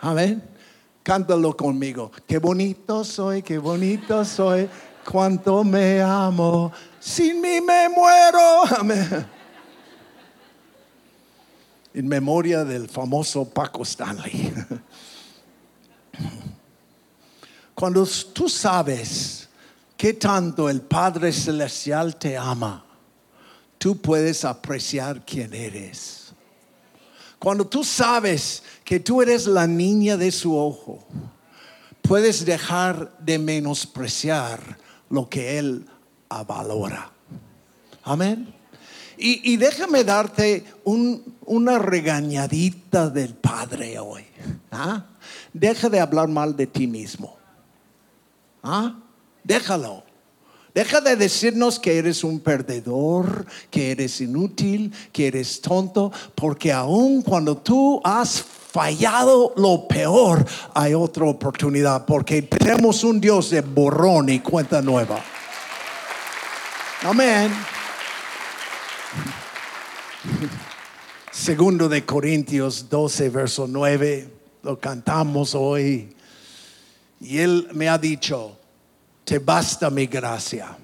Amén, 0.00 0.42
cántalo 1.02 1.54
conmigo. 1.54 2.10
Qué 2.26 2.38
bonito 2.38 3.04
soy, 3.04 3.42
qué 3.42 3.58
bonito 3.58 4.24
soy, 4.24 4.66
cuánto 5.04 5.62
me 5.62 6.00
amo, 6.00 6.72
sin 6.98 7.38
mí 7.42 7.60
me 7.60 7.90
muero. 7.90 8.64
Amén. 8.78 9.43
En 11.94 12.08
memoria 12.08 12.64
del 12.64 12.88
famoso 12.88 13.48
Paco 13.48 13.84
Stanley. 13.84 14.52
Cuando 17.74 18.06
tú 18.32 18.48
sabes 18.48 19.48
que 19.96 20.12
tanto 20.14 20.68
el 20.68 20.80
Padre 20.80 21.32
Celestial 21.32 22.16
te 22.16 22.36
ama, 22.36 22.84
tú 23.78 23.96
puedes 24.00 24.44
apreciar 24.44 25.24
quién 25.24 25.54
eres. 25.54 26.32
Cuando 27.38 27.66
tú 27.66 27.84
sabes 27.84 28.62
que 28.84 29.00
tú 29.00 29.22
eres 29.22 29.46
la 29.46 29.66
niña 29.66 30.16
de 30.16 30.32
su 30.32 30.56
ojo, 30.56 31.06
puedes 32.02 32.44
dejar 32.44 33.16
de 33.18 33.38
menospreciar 33.38 34.78
lo 35.10 35.28
que 35.28 35.58
Él 35.58 35.86
valora. 36.46 37.12
Amén. 38.02 38.52
Y 39.16 39.56
déjame 39.56 40.02
darte 40.02 40.64
un- 40.82 41.33
una 41.46 41.78
regañadita 41.78 43.10
del 43.10 43.34
Padre 43.34 43.98
hoy. 43.98 44.24
¿ah? 44.70 45.06
Deja 45.52 45.88
de 45.88 46.00
hablar 46.00 46.28
mal 46.28 46.56
de 46.56 46.66
ti 46.66 46.86
mismo. 46.86 47.36
¿Ah? 48.62 48.96
Déjalo. 49.42 50.04
Deja 50.74 51.00
de 51.00 51.14
decirnos 51.14 51.78
que 51.78 51.98
eres 51.98 52.24
un 52.24 52.40
perdedor, 52.40 53.46
que 53.70 53.92
eres 53.92 54.20
inútil, 54.20 54.92
que 55.12 55.28
eres 55.28 55.60
tonto, 55.60 56.10
porque 56.34 56.72
aun 56.72 57.22
cuando 57.22 57.56
tú 57.56 58.00
has 58.02 58.42
fallado 58.42 59.52
lo 59.56 59.86
peor, 59.86 60.44
hay 60.74 60.94
otra 60.94 61.26
oportunidad, 61.26 62.04
porque 62.04 62.42
tenemos 62.42 63.04
un 63.04 63.20
Dios 63.20 63.50
de 63.50 63.60
borrón 63.60 64.28
y 64.30 64.40
cuenta 64.40 64.82
nueva. 64.82 65.22
Amén. 67.04 67.52
Segundo 71.44 71.90
de 71.90 72.06
Corintios 72.06 72.88
12, 72.88 73.28
verso 73.28 73.66
9, 73.68 74.30
lo 74.62 74.80
cantamos 74.80 75.54
hoy. 75.54 76.08
Y 77.20 77.36
él 77.36 77.68
me 77.74 77.86
ha 77.86 77.98
dicho, 77.98 78.56
te 79.26 79.40
basta 79.40 79.90
mi 79.90 80.06
gracia, 80.06 80.74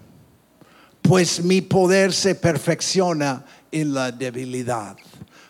pues 1.00 1.42
mi 1.42 1.62
poder 1.62 2.12
se 2.12 2.34
perfecciona 2.34 3.42
en 3.72 3.94
la 3.94 4.12
debilidad. 4.12 4.98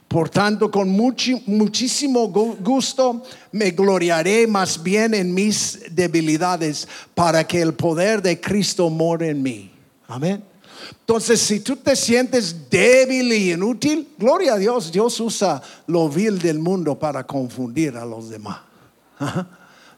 Por 0.07 0.29
tanto, 0.29 0.71
con 0.71 0.89
muchísimo 0.89 2.29
gusto 2.29 3.25
me 3.51 3.73
gloriaré 3.73 4.47
más 4.47 4.81
bien 4.81 5.15
en 5.15 5.35
mis 5.35 5.81
debilidades 5.91 6.87
para 7.17 7.45
que 7.45 7.61
el 7.61 7.75
poder 7.75 8.23
de 8.23 8.41
Cristo 8.41 8.89
more 8.89 9.29
en 9.29 9.43
mí. 9.43 9.73
Amén. 10.07 10.45
Entonces, 11.01 11.41
si 11.41 11.61
tú 11.61 11.77
te 11.77 11.97
sientes 11.97 12.71
débil 12.71 13.33
y 13.33 13.53
inútil, 13.53 14.09
gloria 14.19 14.55
a 14.55 14.59
Dios, 14.59 14.93
Dios 14.93 15.19
usa 15.21 15.63
lo 15.87 16.09
vil 16.09 16.39
del 16.39 16.59
mundo 16.59 16.99
para 16.99 17.25
confundir 17.25 17.97
a 17.97 18.05
los 18.05 18.31
demás. 18.31 18.61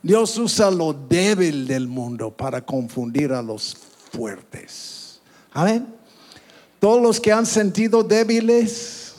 Dios 0.02 0.36
usa 0.38 0.70
lo 0.70 0.92
débil 0.92 1.66
del 1.66 1.86
mundo 1.86 2.30
para 2.30 2.60
confundir 2.60 3.32
a 3.32 3.42
los 3.42 3.76
fuertes. 4.10 5.20
Amén. 5.52 5.86
Todos 6.80 7.00
los 7.00 7.20
que 7.20 7.30
han 7.30 7.46
sentido 7.46 8.02
débiles, 8.02 9.14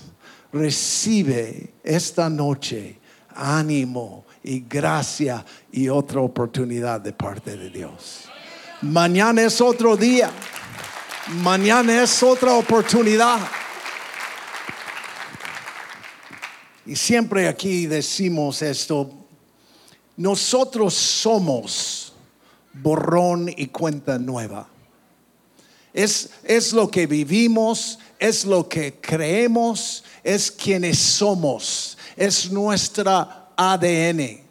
recibe 0.52 1.74
esta 1.84 2.30
noche 2.30 3.00
ánimo 3.36 4.26
y 4.44 4.62
gracia 4.62 5.44
y 5.72 5.90
otra 5.90 6.22
oportunidad 6.22 7.02
de 7.02 7.14
parte 7.14 7.58
de 7.58 7.70
Dios. 7.70 8.26
Mañana 8.82 9.42
es 9.44 9.60
otro 9.62 9.98
día. 9.98 10.30
Mañana 11.28 12.04
es 12.04 12.22
otra 12.22 12.54
oportunidad. 12.54 13.40
Y 16.86 16.98
siempre 16.98 17.48
aquí 17.48 17.88
decimos 17.88 18.62
esto, 18.62 19.10
nosotros 20.18 20.94
somos 20.94 22.14
borrón 22.74 23.50
y 23.56 23.68
cuenta 23.68 24.20
nueva. 24.20 24.68
Es, 25.94 26.30
es 26.44 26.74
lo 26.74 26.92
que 26.92 27.08
vivimos, 27.08 28.00
es 28.20 28.44
lo 28.44 28.68
que 28.68 29.00
creemos, 29.00 30.04
es 30.26 30.52
quienes 30.52 31.00
somos, 31.00 31.98
es 32.18 32.52
nuestra 32.52 33.50
ADN, 33.56 34.42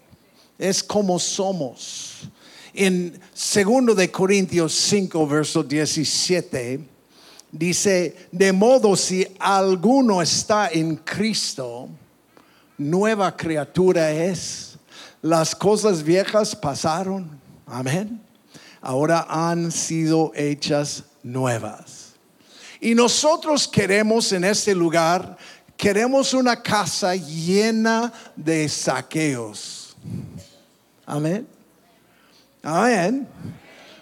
es 0.58 0.82
como 0.82 1.18
somos. 1.18 2.30
En 2.74 3.20
2 3.34 3.96
de 3.96 4.10
Corintios 4.10 4.72
5 4.72 5.26
verso 5.26 5.62
17 5.62 6.80
dice, 7.50 8.28
de 8.30 8.52
modo 8.52 8.96
si 8.96 9.26
alguno 9.38 10.22
está 10.22 10.68
en 10.68 10.96
Cristo, 10.96 11.88
nueva 12.78 13.36
criatura 13.36 14.10
es. 14.10 14.78
Las 15.20 15.54
cosas 15.54 16.02
viejas 16.02 16.56
pasaron, 16.56 17.30
amén. 17.66 18.20
Ahora 18.80 19.26
han 19.28 19.70
sido 19.70 20.32
hechas 20.34 21.04
nuevas. 21.22 22.14
Y 22.80 22.94
nosotros 22.94 23.68
queremos 23.68 24.32
en 24.32 24.44
este 24.44 24.74
lugar 24.74 25.36
Queremos 25.82 26.32
una 26.32 26.62
casa 26.62 27.16
llena 27.16 28.12
de 28.36 28.68
saqueos. 28.68 29.96
Amén. 31.04 31.44
Amén. 32.62 33.28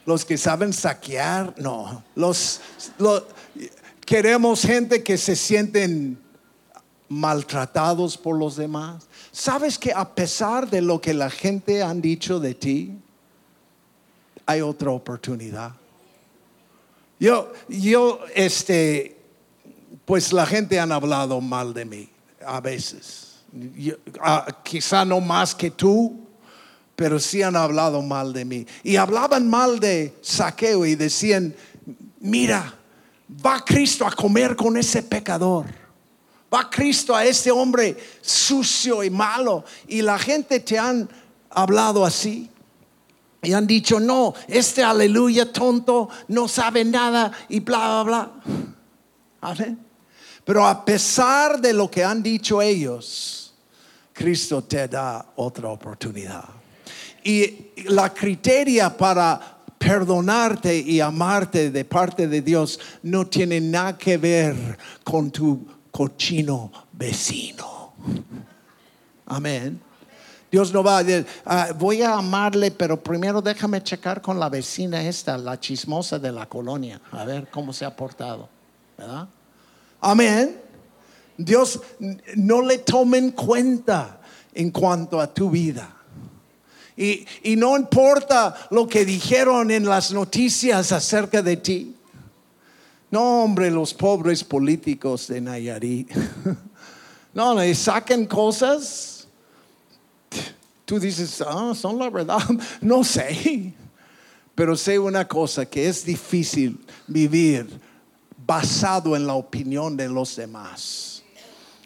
Los 0.04 0.24
que 0.24 0.36
saben 0.36 0.72
saquear, 0.72 1.54
no. 1.58 2.02
Los, 2.14 2.60
queremos 4.04 4.62
gente 4.62 5.02
que 5.02 5.16
se 5.16 5.36
sienten 5.36 6.18
maltratados 7.08 8.16
por 8.16 8.38
los 8.38 8.56
demás. 8.56 9.06
¿Sabes 9.32 9.78
que 9.78 9.92
a 9.92 10.14
pesar 10.14 10.68
de 10.68 10.80
lo 10.80 11.00
que 11.00 11.14
la 11.14 11.30
gente 11.30 11.82
han 11.82 12.00
dicho 12.00 12.40
de 12.40 12.54
ti, 12.54 12.98
hay 14.46 14.60
otra 14.60 14.90
oportunidad? 14.90 15.72
Yo, 17.18 17.52
yo, 17.68 18.20
este, 18.34 19.16
pues 20.04 20.32
la 20.32 20.46
gente 20.46 20.80
han 20.80 20.90
hablado 20.90 21.40
mal 21.40 21.74
de 21.74 21.84
mí 21.84 22.08
a 22.44 22.60
veces. 22.60 23.42
Ah, 24.20 24.46
quizá 24.62 25.04
no 25.04 25.20
más 25.20 25.54
que 25.54 25.70
tú, 25.70 26.29
pero 27.00 27.18
sí 27.18 27.40
han 27.40 27.56
hablado 27.56 28.02
mal 28.02 28.34
de 28.34 28.44
mí. 28.44 28.66
Y 28.82 28.96
hablaban 28.96 29.48
mal 29.48 29.80
de 29.80 30.14
saqueo 30.20 30.84
y 30.84 30.96
decían, 30.96 31.54
mira, 32.18 32.74
va 33.42 33.64
Cristo 33.64 34.06
a 34.06 34.10
comer 34.10 34.54
con 34.54 34.76
ese 34.76 35.02
pecador. 35.02 35.64
Va 36.52 36.68
Cristo 36.68 37.16
a 37.16 37.24
ese 37.24 37.50
hombre 37.50 37.96
sucio 38.20 39.02
y 39.02 39.08
malo. 39.08 39.64
Y 39.88 40.02
la 40.02 40.18
gente 40.18 40.60
te 40.60 40.78
han 40.78 41.08
hablado 41.48 42.04
así. 42.04 42.50
Y 43.40 43.54
han 43.54 43.66
dicho, 43.66 43.98
no, 43.98 44.34
este 44.46 44.84
aleluya 44.84 45.50
tonto 45.50 46.10
no 46.28 46.48
sabe 46.48 46.84
nada 46.84 47.32
y 47.48 47.60
bla, 47.60 48.02
bla, 48.02 48.30
bla. 49.40 49.76
Pero 50.44 50.66
a 50.66 50.84
pesar 50.84 51.62
de 51.62 51.72
lo 51.72 51.90
que 51.90 52.04
han 52.04 52.22
dicho 52.22 52.60
ellos, 52.60 53.54
Cristo 54.12 54.62
te 54.64 54.86
da 54.86 55.32
otra 55.36 55.70
oportunidad. 55.70 56.59
Y 57.24 57.70
la 57.86 58.12
criteria 58.12 58.96
para 58.96 59.58
perdonarte 59.78 60.76
y 60.76 61.00
amarte 61.00 61.70
de 61.70 61.84
parte 61.84 62.28
de 62.28 62.42
Dios 62.42 62.78
no 63.02 63.26
tiene 63.26 63.60
nada 63.60 63.96
que 63.96 64.18
ver 64.18 64.78
con 65.02 65.30
tu 65.30 65.66
cochino 65.90 66.70
vecino. 66.92 67.94
Amén. 69.26 69.80
Dios 70.50 70.72
no 70.72 70.82
va 70.82 70.98
a 70.98 71.04
decir, 71.04 71.26
ah, 71.46 71.68
voy 71.78 72.02
a 72.02 72.14
amarle, 72.14 72.72
pero 72.72 73.00
primero 73.00 73.40
déjame 73.40 73.82
checar 73.82 74.20
con 74.20 74.40
la 74.40 74.48
vecina 74.48 75.00
esta, 75.02 75.38
la 75.38 75.58
chismosa 75.58 76.18
de 76.18 76.32
la 76.32 76.46
colonia, 76.46 77.00
a 77.12 77.24
ver 77.24 77.48
cómo 77.50 77.72
se 77.72 77.84
ha 77.84 77.94
portado. 77.94 78.48
¿Verdad? 78.98 79.28
Amén. 80.00 80.60
Dios 81.36 81.80
no 82.36 82.62
le 82.62 82.78
tomen 82.78 83.30
cuenta 83.30 84.20
en 84.52 84.70
cuanto 84.70 85.20
a 85.20 85.32
tu 85.32 85.48
vida. 85.48 85.99
Y, 87.00 87.56
no 87.56 87.78
importa 87.78 88.54
lo 88.70 88.86
que 88.86 89.06
dijeron 89.06 89.70
en 89.70 89.86
las 89.86 90.12
noticias 90.12 90.92
acerca 90.92 91.40
de 91.40 91.56
ti. 91.56 91.94
No, 93.10 93.42
hombre, 93.42 93.70
los 93.70 93.94
pobres 93.94 94.44
políticos 94.44 95.26
de 95.28 95.40
Nayarit. 95.40 96.10
No, 97.32 97.54
le 97.54 97.72
saquen 97.76 98.26
cosas. 98.26 99.28
Tú 100.84 100.98
dices, 100.98 101.40
ah, 101.46 101.72
son 101.76 101.96
la 101.96 102.10
verdad. 102.10 102.40
No 102.80 103.04
sé. 103.04 103.72
Pero 104.56 104.76
sé 104.76 104.98
una 104.98 105.28
cosa, 105.28 105.64
que 105.64 105.88
es 105.88 106.04
difícil 106.04 106.84
vivir 107.06 107.70
basado 108.44 109.14
en 109.14 109.28
la 109.28 109.34
opinión 109.34 109.96
de 109.96 110.08
los 110.08 110.34
demás. 110.34 111.22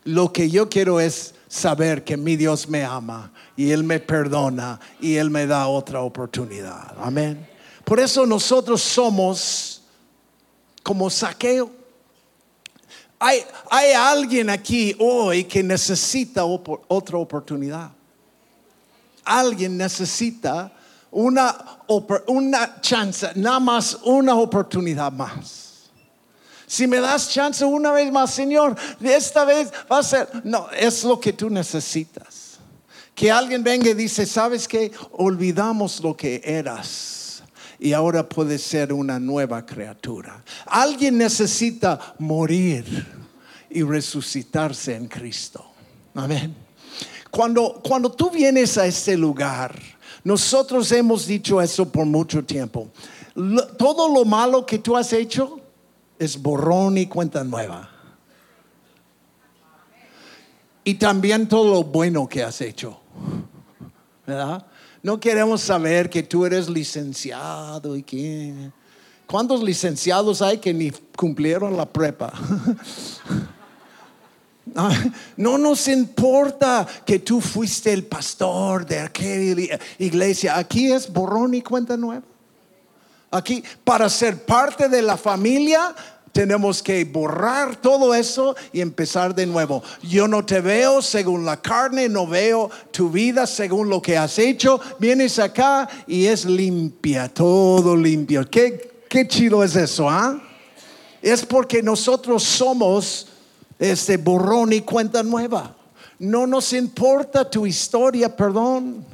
Lo 0.03 0.33
que 0.33 0.49
yo 0.49 0.71
quiero 0.71 0.99
es 0.99 1.35
saber 1.47 2.05
que 2.05 2.17
mi 2.17 2.37
Dios 2.37 2.67
me 2.67 2.83
ama 2.83 3.31
y 3.57 3.71
Él 3.71 3.85
me 3.85 4.01
perdona 4.01 4.81
y 5.01 5.17
Él 5.17 5.31
me 5.31 5.47
da 5.47 5.67
otra 5.69 6.01
oportunidad. 6.01 6.95
Amén. 6.99 7.47
Por 7.85 8.01
eso 8.01 8.27
nosotros 8.27 8.83
somos 8.83 9.83
como 10.83 11.09
saqueo. 11.11 11.71
Hay, 13.19 13.41
hay 13.71 13.93
alguien 13.93 14.51
aquí 14.51 14.95
hoy 14.99 15.45
que 15.45 15.63
necesita 15.63 16.45
otra 16.45 17.19
oportunidad. 17.19 17.91
Alguien 19.25 19.77
necesita 19.77 20.73
una, 21.11 21.79
una 22.27 22.81
chance, 22.81 23.31
nada 23.37 23.61
más 23.61 23.99
una 24.03 24.35
oportunidad 24.35 25.13
más. 25.13 25.65
Si 26.67 26.87
me 26.87 26.99
das 26.99 27.31
chance 27.31 27.65
una 27.65 27.93
vez 27.93 28.11
más, 28.11 28.33
Señor, 28.33 28.75
esta 29.01 29.45
vez 29.45 29.71
va 29.91 29.99
a 29.99 30.03
ser. 30.03 30.29
No, 30.45 30.69
es 30.71 31.05
lo 31.05 31.21
que 31.21 31.33
tú 31.33 31.49
necesitas. 31.49 32.44
Que 33.15 33.31
alguien 33.31 33.63
venga 33.63 33.91
y 33.91 33.95
dice, 33.95 34.27
¿sabes 34.27 34.67
qué? 34.67 34.91
Olvidamos 35.13 36.01
lo 36.03 36.17
que 36.17 36.41
eras 36.45 37.43
y 37.79 37.93
ahora 37.93 38.29
puedes 38.29 38.63
ser 38.63 38.93
una 38.93 39.21
nueva 39.21 39.65
criatura. 39.67 40.43
Alguien 40.67 41.19
necesita 41.19 42.15
morir 42.19 43.07
y 43.71 43.83
resucitarse 43.83 44.95
en 44.95 45.07
Cristo. 45.07 45.65
Amén. 46.15 46.55
Cuando, 47.31 47.81
cuando 47.87 48.11
tú 48.11 48.31
vienes 48.31 48.79
a 48.79 48.87
este 48.87 49.17
lugar, 49.17 49.79
nosotros 50.23 50.91
hemos 50.93 51.27
dicho 51.27 51.61
eso 51.61 51.91
por 51.91 52.07
mucho 52.07 52.45
tiempo. 52.45 52.89
todo 53.77 54.09
lo 54.09 54.25
malo 54.25 54.65
que 54.65 54.79
tú 54.79 54.97
has 54.97 55.13
hecho, 55.13 55.61
es 56.19 56.41
borrón 56.41 56.97
y 56.97 57.07
cuenta 57.07 57.45
nueva. 57.45 57.91
Y 60.85 60.95
también 60.95 61.49
todo 61.49 61.71
lo 61.71 61.85
bueno 61.85 62.29
que 62.29 62.43
has 62.43 62.61
hecho. 62.61 63.01
No 65.03 65.21
queremos 65.21 65.61
saber 65.61 66.09
que 66.09 66.23
tú 66.23 66.47
eres 66.47 66.69
licenciado 66.69 67.97
y 67.97 68.03
que 68.03 68.71
¿Cuántos 69.27 69.63
licenciados 69.63 70.43
hay 70.43 70.59
que 70.59 70.75
ni 70.75 70.91
cumplieron 71.17 71.77
la 71.77 71.87
prepa? 71.87 72.33
Ah, 74.75 74.91
no 75.37 75.59
nos 75.59 75.87
importa 75.89 76.87
que 77.05 77.19
tú 77.19 77.43
fuiste 77.43 77.93
el 77.93 78.07
pastor 78.07 78.87
de 78.87 78.99
aquella 78.99 79.79
iglesia. 79.99 80.57
Aquí 80.57 80.91
es 80.91 81.13
borrón 81.13 81.53
y 81.53 81.61
cuenta 81.61 81.99
nueva. 81.99 82.23
Aquí, 83.31 83.63
para 83.85 84.09
ser 84.09 84.43
parte 84.43 84.89
de 84.89 85.03
la 85.03 85.19
familia, 85.19 85.95
tenemos 86.35 86.83
que 86.83 87.05
borrar 87.05 87.77
todo 87.77 88.13
eso 88.13 88.57
y 88.73 88.81
empezar 88.81 89.37
de 89.37 89.47
nuevo. 89.47 89.85
Yo 90.03 90.27
no 90.27 90.45
te 90.45 90.61
veo 90.61 91.01
según 91.01 91.45
la 91.45 91.63
carne, 91.63 92.09
no 92.09 92.27
veo 92.27 92.71
tu 92.91 93.09
vida 93.09 93.47
según 93.47 93.89
lo 93.89 94.03
que 94.03 94.19
has 94.19 94.37
hecho. 94.41 94.81
Vienes 94.99 95.39
acá 95.39 95.89
y 96.09 96.27
es 96.27 96.45
limpia, 96.45 97.29
todo 97.29 97.97
limpio. 97.97 98.45
¿Qué, 98.51 99.05
qué 99.09 99.29
chido 99.29 99.63
es 99.63 99.77
eso? 99.77 100.11
ah? 100.11 100.43
Es 101.23 101.47
porque 101.47 101.85
nosotros 101.85 102.43
somos 102.43 103.29
este 103.79 104.17
borrón 104.17 104.73
y 104.73 104.81
cuenta 104.81 105.23
nueva. 105.23 105.77
No 106.19 106.49
nos 106.49 106.73
importa 106.73 107.49
tu 107.49 107.65
historia, 107.65 108.35
perdón. 108.35 109.07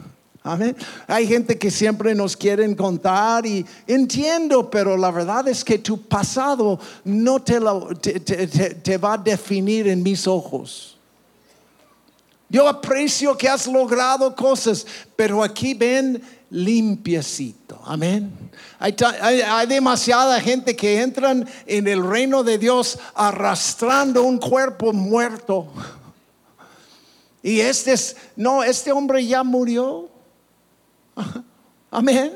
Amén. 0.43 0.75
Hay 1.07 1.27
gente 1.27 1.59
que 1.59 1.71
siempre 1.71 2.15
nos 2.15 2.35
quieren 2.35 2.75
contar 2.75 3.45
y 3.45 3.65
entiendo, 3.87 4.71
pero 4.71 4.97
la 4.97 5.11
verdad 5.11 5.47
es 5.49 5.63
que 5.63 5.79
tu 5.79 6.01
pasado 6.01 6.81
no 7.05 7.43
te, 7.43 7.61
te, 8.01 8.21
te, 8.21 8.47
te 8.47 8.99
va 8.99 9.15
a 9.15 9.19
definir 9.19 9.87
en 9.89 10.03
mis 10.03 10.27
ojos. 10.27 10.97
Yo 12.49 12.67
aprecio 12.67 13.37
que 13.37 13.49
has 13.49 13.67
logrado 13.67 14.35
cosas, 14.35 14.87
pero 15.15 15.43
aquí 15.43 15.75
ven 15.75 16.21
limpiecito. 16.51 17.81
Amén. 17.85 18.33
Hay, 18.79 18.97
hay, 19.21 19.41
hay, 19.43 19.67
demasiada 19.67 20.41
gente 20.41 20.75
que 20.75 21.01
entran 21.01 21.49
en 21.67 21.87
el 21.87 22.03
reino 22.03 22.43
de 22.43 22.59
Dios 22.59 22.99
arrastrando 23.15 24.25
un 24.25 24.39
cuerpo 24.39 24.93
muerto. 24.93 25.69
Y 27.43 27.61
este 27.61 27.93
es, 27.93 28.17
no, 28.37 28.65
este 28.65 28.91
hombre 28.91 29.25
ya 29.25 29.45
murió. 29.45 30.09
Amén. 31.91 32.33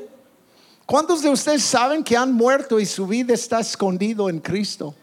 ¿Cuántos 0.86 1.22
de 1.22 1.30
ustedes 1.30 1.62
saben 1.62 2.04
que 2.04 2.16
han 2.16 2.32
muerto 2.32 2.78
y 2.78 2.86
su 2.86 3.06
vida 3.06 3.32
está 3.32 3.60
escondido 3.60 4.28
en 4.28 4.38
Cristo? 4.38 4.94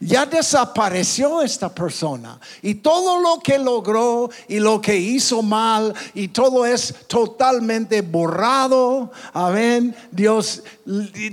Ya 0.00 0.26
desapareció 0.26 1.40
esta 1.40 1.74
persona 1.74 2.38
y 2.60 2.74
todo 2.74 3.20
lo 3.20 3.38
que 3.40 3.58
logró 3.58 4.28
y 4.48 4.58
lo 4.58 4.80
que 4.80 4.96
hizo 4.96 5.40
mal 5.40 5.94
y 6.12 6.28
todo 6.28 6.66
es 6.66 6.94
totalmente 7.06 8.02
borrado. 8.02 9.10
Amén. 9.32 9.96
Dios 10.10 10.62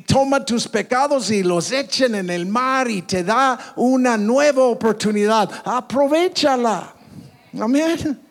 toma 0.08 0.46
tus 0.46 0.68
pecados 0.70 1.32
y 1.32 1.44
los 1.44 1.72
echen 1.72 2.16
en 2.16 2.30
el 2.30 2.46
mar 2.46 2.90
y 2.90 3.02
te 3.02 3.24
da 3.24 3.74
una 3.76 4.16
nueva 4.16 4.64
oportunidad. 4.64 5.50
Aprovechala. 5.66 6.96
Amén. 7.60 8.31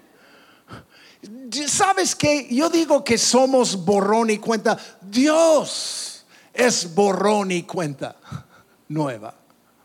¿Sabes 1.66 2.14
que 2.14 2.48
Yo 2.54 2.70
digo 2.70 3.04
que 3.04 3.18
somos 3.18 3.84
borrón 3.84 4.30
y 4.30 4.38
cuenta. 4.38 4.78
Dios 5.00 6.24
es 6.52 6.94
borrón 6.94 7.50
y 7.50 7.62
cuenta 7.64 8.16
nueva. 8.88 9.34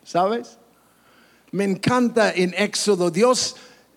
¿Sabes? 0.03 0.57
Me 1.51 1.63
encanta 1.63 2.31
en 2.31 2.53
Éxodo, 2.53 3.09
Dios 3.09 3.55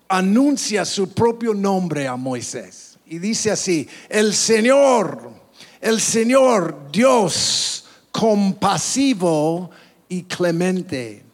anuncia 0.09 0.85
su 0.85 1.13
propio 1.13 1.55
nombre 1.55 2.07
a 2.07 2.17
Moisés. 2.17 2.99
Y 3.07 3.19
dice 3.19 3.51
así, 3.51 3.89
el 4.09 4.35
Señor, 4.35 5.31
el 5.81 6.01
Señor 6.01 6.91
Dios 6.93 7.85
compasivo 8.13 9.71
y 10.09 10.25
clemente, 10.25 11.25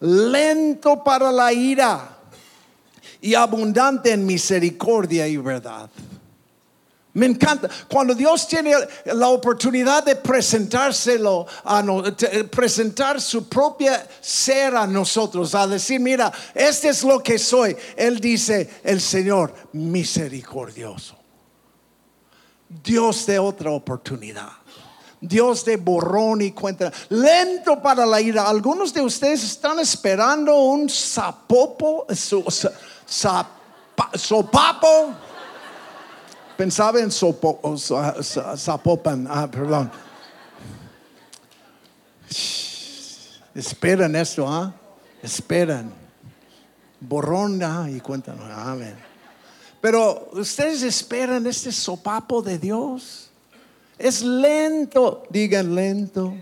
lento 0.00 1.02
para 1.02 1.32
la 1.32 1.52
ira 1.52 2.15
y 3.26 3.34
abundante 3.34 4.12
en 4.12 4.24
misericordia 4.24 5.26
y 5.26 5.36
verdad. 5.36 5.90
Me 7.14 7.26
encanta 7.26 7.68
cuando 7.88 8.14
Dios 8.14 8.46
tiene 8.46 8.72
la 9.06 9.28
oportunidad 9.30 10.04
de 10.04 10.14
presentárselo 10.14 11.44
a 11.64 11.82
presentar 12.48 13.20
su 13.20 13.48
propia 13.48 14.06
ser 14.20 14.76
a 14.76 14.86
nosotros, 14.86 15.56
a 15.56 15.66
decir, 15.66 15.98
mira, 15.98 16.32
este 16.54 16.90
es 16.90 17.02
lo 17.02 17.20
que 17.20 17.36
soy. 17.36 17.76
Él 17.96 18.20
dice, 18.20 18.70
el 18.84 19.00
Señor 19.00 19.52
misericordioso. 19.72 21.16
Dios 22.68 23.26
de 23.26 23.40
otra 23.40 23.72
oportunidad. 23.72 24.52
Dios 25.20 25.64
de 25.64 25.78
borrón 25.78 26.42
y 26.42 26.52
cuenta. 26.52 26.92
Lento 27.08 27.82
para 27.82 28.06
la 28.06 28.20
ira. 28.20 28.48
Algunos 28.48 28.94
de 28.94 29.00
ustedes 29.00 29.42
están 29.42 29.80
esperando 29.80 30.54
un 30.54 30.88
zapopo, 30.88 32.06
sopapo 33.06 35.14
Pensaba 36.56 37.00
en 37.00 37.10
sopo, 37.10 37.60
Zapopan, 38.56 39.26
ah, 39.28 39.50
perdón. 39.50 39.90
Esperan 43.54 44.16
esto, 44.16 44.48
¿ah? 44.48 44.72
Esperan. 45.22 45.92
Borrón 46.98 47.62
ah, 47.62 47.88
y 47.90 48.00
cuentan. 48.00 48.38
Amén. 48.50 48.96
Pero 49.82 50.30
ustedes 50.32 50.82
esperan 50.82 51.46
este 51.46 51.70
sopapo 51.70 52.40
de 52.40 52.58
Dios. 52.58 53.28
Es 53.98 54.22
lento, 54.22 55.24
digan 55.28 55.74
lento. 55.74 56.34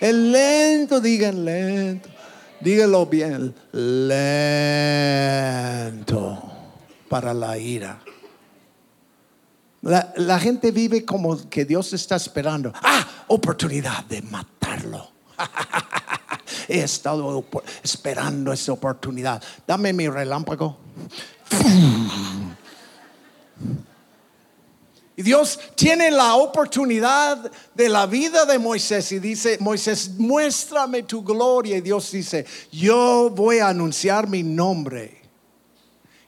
Es 0.00 0.14
lento, 0.14 0.98
digan 0.98 1.44
lento. 1.44 2.08
Díganlo 2.60 3.06
bien, 3.06 3.54
lento 3.72 4.42
para 7.08 7.32
la 7.32 7.56
ira. 7.56 8.00
La, 9.82 10.38
gente 10.40 10.72
vive 10.72 11.04
como 11.04 11.48
que 11.48 11.64
Dios 11.64 11.92
está 11.92 12.16
esperando. 12.16 12.72
Ah, 12.82 13.06
oportunidad 13.28 14.04
de 14.04 14.22
matarlo. 14.22 15.12
He 16.68 16.80
estado 16.80 17.44
esperando 17.82 18.52
esa 18.52 18.72
oportunidad. 18.72 19.42
Dame 19.66 19.92
mi 19.92 20.08
relámpago. 20.08 20.78
Y 25.18 25.22
Dios 25.22 25.60
tiene 25.74 26.10
la 26.10 26.36
oportunidad 26.36 27.52
de 27.74 27.88
la 27.90 28.06
vida 28.06 28.46
de 28.46 28.58
Moisés 28.58 29.12
y 29.12 29.18
dice, 29.18 29.58
Moisés, 29.60 30.12
muéstrame 30.16 31.02
tu 31.02 31.22
gloria. 31.22 31.76
Y 31.76 31.82
Dios 31.82 32.10
dice, 32.10 32.46
yo 32.72 33.28
voy 33.28 33.58
a 33.58 33.68
anunciar 33.68 34.26
mi 34.26 34.42
nombre. 34.42 35.20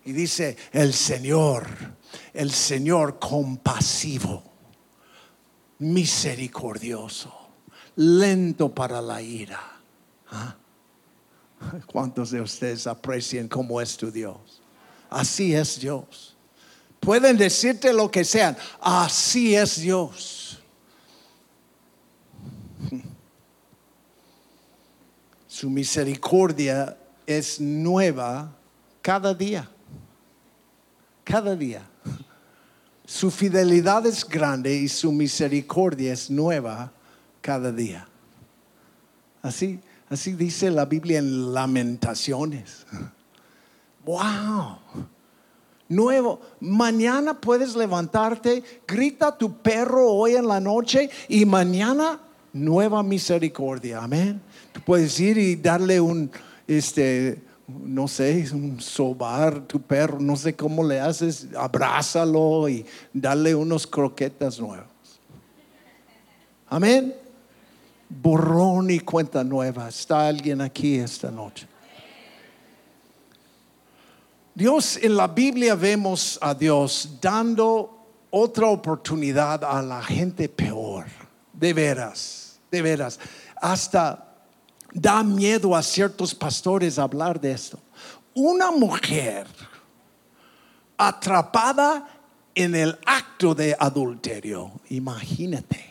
Y 0.05 0.12
dice, 0.12 0.59
el 0.72 0.92
Señor 0.92 1.68
el 2.33 2.50
Señor 2.50 3.18
compasivo, 3.18 4.42
misericordioso, 5.79 7.33
lento 7.96 8.74
para 8.74 9.00
la 9.00 9.20
ira. 9.20 9.61
¿Ah? 10.31 10.57
¿Cuántos 11.87 12.31
de 12.31 12.40
ustedes 12.40 12.87
aprecian 12.87 13.48
cómo 13.48 13.81
es 13.81 13.96
tu 13.96 14.11
Dios? 14.11 14.62
Así 15.09 15.55
es 15.55 15.81
Dios. 15.81 16.37
Pueden 17.01 17.39
decirte 17.39 17.93
lo 17.93 18.11
que 18.11 18.25
sean, 18.25 18.57
así 18.81 19.55
es 19.55 19.81
Dios. 19.81 20.61
Su 25.49 25.71
misericordia 25.71 26.97
es 27.27 27.61
nueva 27.61 28.55
cada 29.01 29.35
día. 29.35 29.69
Cada 31.25 31.57
día. 31.57 31.83
Su 33.07 33.31
fidelidad 33.31 34.07
es 34.07 34.27
grande 34.27 34.75
y 34.75 34.89
su 34.89 35.11
misericordia 35.11 36.13
es 36.13 36.31
nueva 36.31 36.93
cada 37.41 37.73
día. 37.73 38.07
Así, 39.43 39.81
así 40.09 40.33
dice 40.33 40.71
la 40.71 40.85
Biblia 40.85 41.19
en 41.19 41.53
Lamentaciones. 41.53 42.87
Wow. 44.05 44.79
Nuevo. 45.90 46.40
Mañana 46.61 47.40
puedes 47.40 47.74
levantarte, 47.74 48.62
grita 48.87 49.37
tu 49.37 49.59
perro 49.59 50.07
hoy 50.07 50.37
en 50.37 50.46
la 50.46 50.61
noche 50.61 51.11
y 51.29 51.44
mañana 51.44 52.20
nueva 52.53 53.03
misericordia. 53.03 54.03
Amén. 54.03 54.40
Tú 54.70 54.81
puedes 54.87 55.18
ir 55.18 55.37
y 55.37 55.57
darle 55.57 56.00
un 56.00 56.31
este 56.68 57.42
no 57.66 58.07
sé, 58.07 58.48
un 58.53 58.81
sobar 58.81 59.62
tu 59.62 59.81
perro, 59.81 60.20
no 60.20 60.37
sé 60.37 60.55
cómo 60.55 60.85
le 60.85 61.00
haces, 61.00 61.48
abrázalo 61.57 62.68
y 62.68 62.87
dale 63.12 63.55
unos 63.55 63.87
croquetas 63.87 64.61
nuevos. 64.61 64.87
Amén. 66.68 67.12
Borrón 68.09 68.90
y 68.90 69.00
cuenta 69.00 69.42
nueva. 69.42 69.88
Está 69.88 70.29
alguien 70.29 70.61
aquí 70.61 70.96
esta 70.96 71.33
noche. 71.33 71.66
Dios 74.55 74.97
en 74.97 75.17
la 75.17 75.29
Biblia 75.29 75.75
vemos 75.75 76.39
a 76.43 76.55
Dios 76.55 77.19
dando 77.21 78.01
otra 78.31 78.67
oportunidad 78.67 79.65
a 79.65 79.83
la 79.83 80.03
gente 80.03 80.49
peor, 80.49 81.07
de 81.53 81.73
veras. 81.73 82.61
de 82.71 82.83
veras. 82.83 83.19
Hasta 83.61 84.31
da 84.93 85.23
miedo 85.23 85.75
a 85.75 85.83
ciertos 85.83 86.35
pastores 86.35 86.99
hablar 86.99 87.41
de 87.41 87.53
esto. 87.53 87.79
Una 88.35 88.71
mujer 88.71 89.47
atrapada 90.97 92.09
en 92.55 92.75
el 92.75 92.99
acto 93.07 93.55
de 93.55 93.77
adulterio, 93.79 94.73
imagínate. 94.89 95.85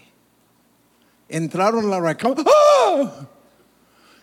Entraron 1.27 1.85
a 1.85 1.89
la 1.89 1.99
recámara 1.99 2.43
¡ah! 2.45 3.27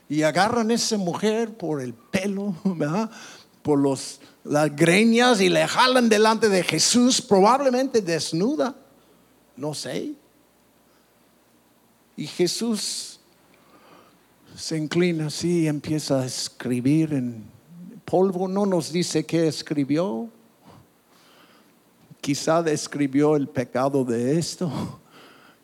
y 0.09 0.23
agarran 0.23 0.71
a 0.71 0.75
esa 0.75 0.97
mujer 0.97 1.57
por 1.57 1.81
el 1.81 1.95
pelo, 1.95 2.55
¿verdad? 2.65 3.11
Por 3.67 3.81
los, 3.81 4.21
las 4.45 4.77
greñas 4.77 5.41
y 5.41 5.49
le 5.49 5.67
jalan 5.67 6.09
delante 6.09 6.49
de 6.49 6.63
Jesús, 6.63 7.21
probablemente 7.21 8.01
desnuda, 8.01 8.77
no 9.57 9.75
sé. 9.75 10.13
Y 12.17 12.29
Jesús 12.29 13.19
se 14.57 14.77
inclina 14.77 15.27
así 15.27 15.63
y 15.63 15.67
empieza 15.67 16.21
a 16.21 16.27
escribir 16.27 17.13
en 17.13 17.43
polvo, 18.05 18.47
no 18.47 18.67
nos 18.67 18.93
dice 18.93 19.27
qué 19.27 19.49
escribió. 19.49 20.29
Quizá 22.21 22.61
escribió 22.71 23.35
el 23.35 23.49
pecado 23.49 24.05
de 24.05 24.39
esto 24.39 24.71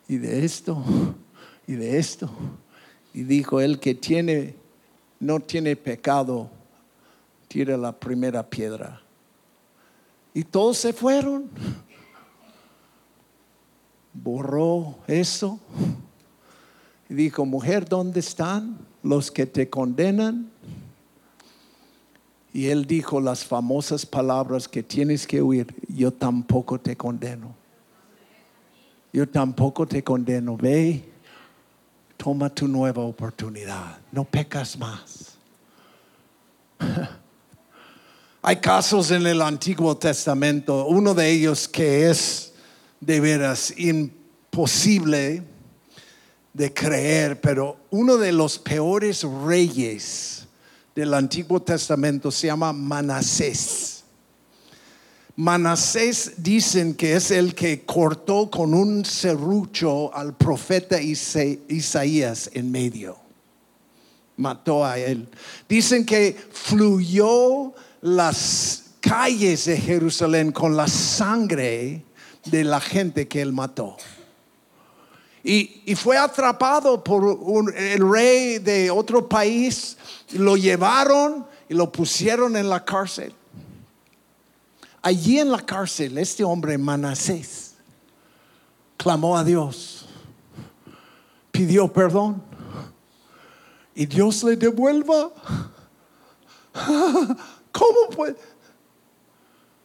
y 0.08 0.16
de 0.16 0.44
esto 0.44 0.82
y 1.68 1.74
de 1.74 2.00
esto. 2.00 2.28
Y 3.14 3.22
dijo, 3.22 3.60
el 3.60 3.78
que 3.78 3.94
tiene, 3.94 4.56
no 5.20 5.38
tiene 5.38 5.76
pecado, 5.76 6.50
tira 7.52 7.76
la 7.76 7.92
primera 7.92 8.48
piedra. 8.48 9.02
Y 10.32 10.42
todos 10.42 10.78
se 10.78 10.94
fueron. 10.94 11.50
Borró 14.14 14.96
eso. 15.06 15.60
Y 17.10 17.14
dijo, 17.14 17.44
mujer, 17.44 17.86
¿dónde 17.86 18.20
están 18.20 18.78
los 19.02 19.30
que 19.30 19.44
te 19.44 19.68
condenan? 19.68 20.50
Y 22.54 22.68
él 22.68 22.86
dijo 22.86 23.20
las 23.20 23.44
famosas 23.44 24.06
palabras 24.06 24.66
que 24.66 24.82
tienes 24.82 25.26
que 25.26 25.42
oír, 25.42 25.74
yo 25.88 26.10
tampoco 26.10 26.80
te 26.80 26.96
condeno. 26.96 27.54
Yo 29.12 29.28
tampoco 29.28 29.86
te 29.86 30.02
condeno. 30.02 30.56
Ve, 30.56 31.04
toma 32.16 32.48
tu 32.48 32.66
nueva 32.66 33.02
oportunidad. 33.02 33.98
No 34.10 34.24
pecas 34.24 34.78
más. 34.78 35.36
Hay 38.44 38.56
casos 38.56 39.12
en 39.12 39.24
el 39.24 39.40
Antiguo 39.40 39.96
Testamento, 39.96 40.86
uno 40.86 41.14
de 41.14 41.30
ellos 41.30 41.68
que 41.68 42.10
es 42.10 42.52
de 42.98 43.20
veras 43.20 43.72
imposible 43.76 45.44
de 46.52 46.74
creer, 46.74 47.40
pero 47.40 47.76
uno 47.90 48.16
de 48.16 48.32
los 48.32 48.58
peores 48.58 49.22
reyes 49.46 50.48
del 50.92 51.14
Antiguo 51.14 51.62
Testamento 51.62 52.32
se 52.32 52.48
llama 52.48 52.72
Manasés. 52.72 54.02
Manasés 55.36 56.32
dicen 56.38 56.94
que 56.94 57.14
es 57.14 57.30
el 57.30 57.54
que 57.54 57.84
cortó 57.84 58.50
con 58.50 58.74
un 58.74 59.04
serrucho 59.04 60.12
al 60.12 60.36
profeta 60.36 61.00
Isaías 61.00 62.50
en 62.52 62.72
medio. 62.72 63.18
Mató 64.36 64.84
a 64.84 64.98
él. 64.98 65.28
Dicen 65.68 66.04
que 66.04 66.36
fluyó 66.50 67.72
las 68.02 68.82
calles 69.00 69.64
de 69.64 69.78
Jerusalén 69.78 70.52
con 70.52 70.76
la 70.76 70.88
sangre 70.88 72.04
de 72.44 72.64
la 72.64 72.80
gente 72.80 73.26
que 73.26 73.40
él 73.40 73.52
mató. 73.52 73.96
Y, 75.44 75.94
fue 75.96 76.16
atrapado 76.16 77.02
por 77.02 77.74
el 77.76 78.12
rey 78.12 78.58
de 78.58 78.90
otro 78.90 79.28
país, 79.28 79.96
lo 80.32 80.56
llevaron 80.56 81.46
y 81.68 81.74
lo 81.74 81.90
pusieron 81.90 82.56
en 82.56 82.68
la 82.68 82.84
cárcel. 82.84 83.34
Allí 85.00 85.40
en 85.40 85.50
la 85.50 85.60
cárcel, 85.60 86.18
este 86.18 86.44
hombre 86.44 86.78
Manasés 86.78 87.74
clamó 88.96 89.36
a 89.36 89.42
Dios, 89.42 90.06
pidió 91.50 91.92
perdón 91.92 92.40
y 93.96 94.06
Dios 94.06 94.44
le 94.44 94.56
devuelva 94.56 95.30
¿Cómo 97.72 98.10
puede? 98.14 98.36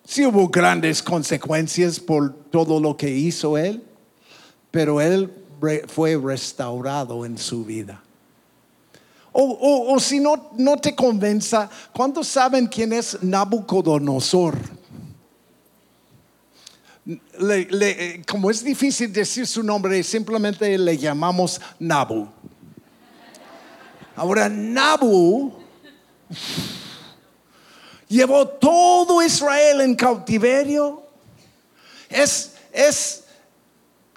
Sí 0.06 0.26
hubo 0.26 0.48
grandes 0.48 1.02
consecuencias 1.02 2.00
por 2.00 2.34
todo 2.50 2.80
lo 2.80 2.96
que 2.96 3.10
hizo 3.10 3.58
él, 3.58 3.84
pero 4.72 5.02
él 5.02 5.34
fue 5.88 6.16
restaurado 6.16 7.26
en 7.26 7.38
su 7.38 7.66
vida. 7.66 8.02
O, 9.40 10.00
si 10.00 10.20
no, 10.20 10.50
no 10.58 10.78
te 10.78 10.96
convenza, 10.96 11.70
¿cuántos 11.94 12.28
saben 12.28 12.66
quién 12.66 12.92
es 12.94 13.22
Nabucodonosor? 13.22 14.58
como 18.28 18.52
es 18.52 18.64
difícil 18.64 19.14
decir 19.14 19.48
su 19.48 19.64
nombre, 19.64 20.02
simplemente 20.04 20.78
le 20.78 20.98
llamamos 20.98 21.62
Nabu. 21.80 22.28
Ahora, 24.16 24.50
Nabu 24.50 25.54
llevó 28.08 28.48
todo 28.48 29.22
Israel 29.22 29.82
en 29.82 29.96
cautiverio. 29.96 31.04
Es, 32.10 32.54
es 32.72 33.24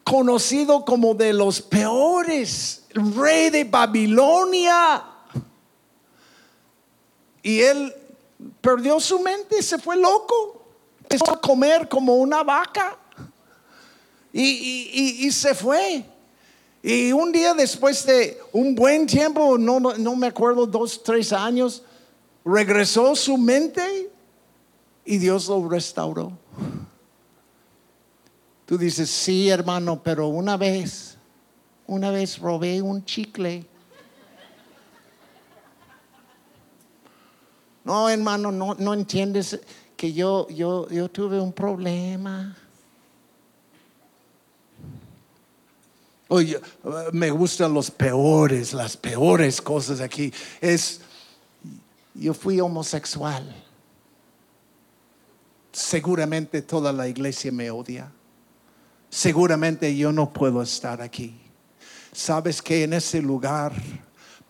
conocido 0.05 0.85
como 0.85 1.15
de 1.15 1.33
los 1.33 1.61
peores, 1.61 2.85
rey 2.95 3.51
de 3.51 3.65
Babilonia. 3.65 5.05
Y 7.43 7.61
él 7.61 7.95
perdió 8.61 9.01
su 9.01 9.19
mente, 9.21 9.63
se 9.63 9.79
fue 9.79 9.97
loco, 9.97 10.63
empezó 11.03 11.33
a 11.33 11.41
comer 11.41 11.89
como 11.89 12.17
una 12.17 12.43
vaca 12.43 12.97
y, 14.33 15.27
y, 15.27 15.31
se 15.33 15.55
fue. 15.55 16.05
Y 16.83 17.13
un 17.13 17.33
día 17.33 17.55
después 17.55 18.05
de 18.07 18.41
un 18.53 18.75
buen 18.75 19.07
tiempo, 19.07 19.59
no, 19.59 19.81
no 19.81 20.17
me 20.17 20.29
acuerdo, 20.29 20.67
dos, 20.67 21.03
tres 21.03 21.33
años, 21.33 21.83
regresó 22.53 23.15
su 23.15 23.39
mente 23.39 24.11
y 25.05 25.19
Dios 25.19 25.49
lo 25.49 25.69
restauró. 25.69 26.33
Tú 28.67 28.79
dices, 28.79 29.11
sí, 29.11 29.49
hermano, 29.49 30.01
pero 30.03 30.29
una 30.29 30.57
vez, 30.57 31.17
una 31.87 32.11
vez 32.11 32.39
robé 32.39 32.81
un 32.81 33.05
chicle. 33.05 33.67
No, 37.83 38.09
hermano, 38.09 38.53
no, 38.53 38.75
no 38.75 38.95
entiendes 38.95 39.59
que 39.97 40.13
yo, 40.13 40.47
yo, 40.51 40.89
yo 40.89 41.11
tuve 41.11 41.41
un 41.41 41.53
problema. 41.53 42.57
Oye, 46.29 46.61
me 47.13 47.31
gustan 47.31 47.75
los 47.75 47.91
peores, 47.91 48.73
las 48.73 48.97
peores 48.97 49.61
cosas 49.61 50.01
aquí. 50.01 50.33
Es 50.61 51.01
yo 52.15 52.35
fui 52.35 52.61
homosexual. 52.61 53.45
Seguramente 55.73 56.63
toda 56.63 56.93
la 56.93 57.07
iglesia 57.07 57.53
me 57.53 57.71
odia. 57.71 58.11
Seguramente 59.09 59.97
yo 59.97 60.13
no 60.13 60.33
puedo 60.33 60.63
estar 60.63 61.01
aquí. 61.01 61.39
Sabes 62.13 62.61
que 62.61 62.85
en 62.85 62.93
ese 62.93 63.23
lugar 63.23 63.73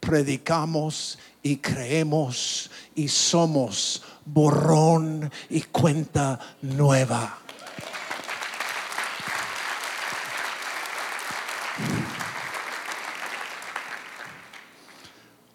predicamos 0.00 1.18
y 1.42 1.56
creemos 1.56 2.70
y 2.94 3.08
somos 3.08 4.02
borrón 4.24 5.30
y 5.48 5.60
cuenta 5.62 6.38
nueva. 6.62 7.38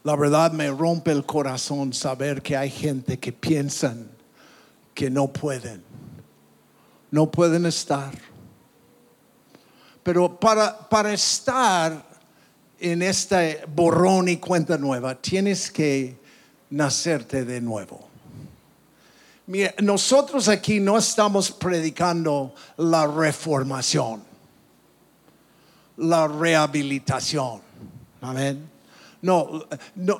La 0.05 0.15
verdad 0.15 0.51
me 0.51 0.69
rompe 0.69 1.11
el 1.11 1.25
corazón 1.25 1.91
saber 1.91 2.43
que 2.43 2.55
hay 2.55 2.69
gente 2.69 3.17
que 3.17 3.33
piensan 3.33 4.07
que 4.93 5.09
no 5.09 5.29
pueden. 5.29 5.83
No 7.09 7.31
pueden 7.31 7.65
estar. 7.65 8.13
Pero 10.03 10.39
para, 10.39 10.77
para 10.77 11.11
estar 11.11 12.05
en 12.79 13.01
este 13.01 13.63
borrón 13.73 14.29
y 14.29 14.37
cuenta 14.37 14.77
nueva, 14.77 15.15
tienes 15.15 15.71
que 15.71 16.15
nacerte 16.69 17.43
de 17.43 17.59
nuevo. 17.59 18.07
Mira, 19.47 19.73
nosotros 19.81 20.47
aquí 20.49 20.79
no 20.79 20.99
estamos 20.99 21.49
predicando 21.51 22.53
la 22.77 23.07
reformación, 23.07 24.23
la 25.97 26.27
rehabilitación. 26.27 27.59
Amén. 28.21 28.74
No, 29.25 29.65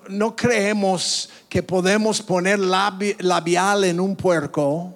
no, 0.10 0.36
creemos 0.36 1.30
que 1.48 1.62
podemos 1.62 2.24
poner 2.24 2.58
labial 2.58 3.84
en 3.84 4.00
un 4.00 4.16
puerco 4.16 4.96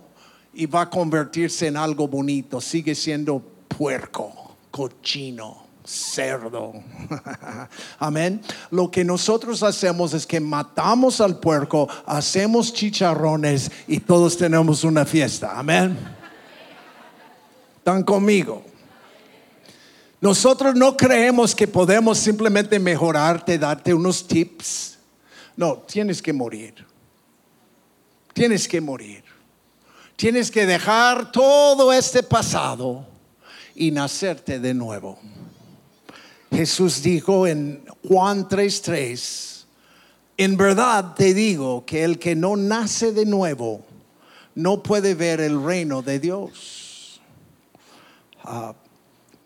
y 0.52 0.66
va 0.66 0.82
a 0.82 0.90
convertirse 0.90 1.68
en 1.68 1.78
algo 1.78 2.08
bonito. 2.08 2.60
Sigue 2.60 2.96
siendo 2.96 3.40
puerco, 3.68 4.56
cochino, 4.72 5.58
cerdo. 5.86 6.74
Amén. 8.00 8.42
Lo 8.72 8.90
que 8.90 9.06
nosotros 9.06 9.62
hacemos 9.62 10.16
es 10.16 10.26
que 10.26 10.40
matamos 10.40 11.22
al 11.22 11.40
puerco, 11.40 11.88
hacemos 12.08 12.74
chicharrones 12.74 13.72
y 13.88 14.00
todos 14.00 14.36
tenemos 14.36 14.84
una 14.84 15.06
fiesta. 15.06 15.52
Amén. 15.56 15.96
¿Están 17.78 18.02
conmigo? 18.02 18.69
Nosotros 20.22 20.76
no 20.76 20.98
creemos 20.98 21.56
que 21.56 21.68
podemos 21.68 22.18
simplemente 22.18 22.78
mejorarte, 22.80 23.58
darte 23.58 23.94
unos 23.94 24.28
tips. 24.28 24.98
No, 25.56 25.78
tienes 25.78 26.22
que 26.22 26.34
morir. 26.34 26.86
Tienes 28.34 28.68
que 28.68 28.82
morir. 28.82 29.24
Tienes 30.16 30.52
que 30.52 30.66
dejar 30.66 31.32
todo 31.32 31.94
este 31.94 32.24
pasado 32.24 33.08
y 33.76 33.92
nacerte 33.92 34.60
de 34.60 34.74
nuevo. 34.74 35.18
Jesús 36.52 37.02
dijo 37.02 37.48
en 37.48 37.86
Juan 38.06 38.50
3:3, 38.50 39.66
en 40.38 40.58
verdad 40.58 41.16
te 41.16 41.34
digo 41.34 41.86
que 41.86 42.04
el 42.04 42.20
que 42.20 42.36
no 42.36 42.58
nace 42.58 43.14
de 43.14 43.26
nuevo 43.26 43.86
no 44.56 44.84
puede 44.84 45.16
ver 45.16 45.40
el 45.40 45.64
reino 45.64 46.02
de 46.02 46.20
Dios. 46.20 47.22
Ah, 48.44 48.74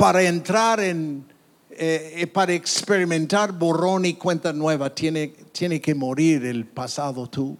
para 0.03 0.21
entrar 0.21 0.81
en, 0.81 1.23
eh, 1.69 2.15
eh, 2.17 2.27
para 2.27 2.51
experimentar 2.51 3.53
borrón 3.53 4.03
y 4.03 4.15
cuenta 4.15 4.51
nueva, 4.51 4.93
tiene, 4.93 5.29
tiene 5.53 5.79
que 5.79 5.95
morir 5.95 6.43
el 6.43 6.65
pasado 6.65 7.29
tú. 7.29 7.57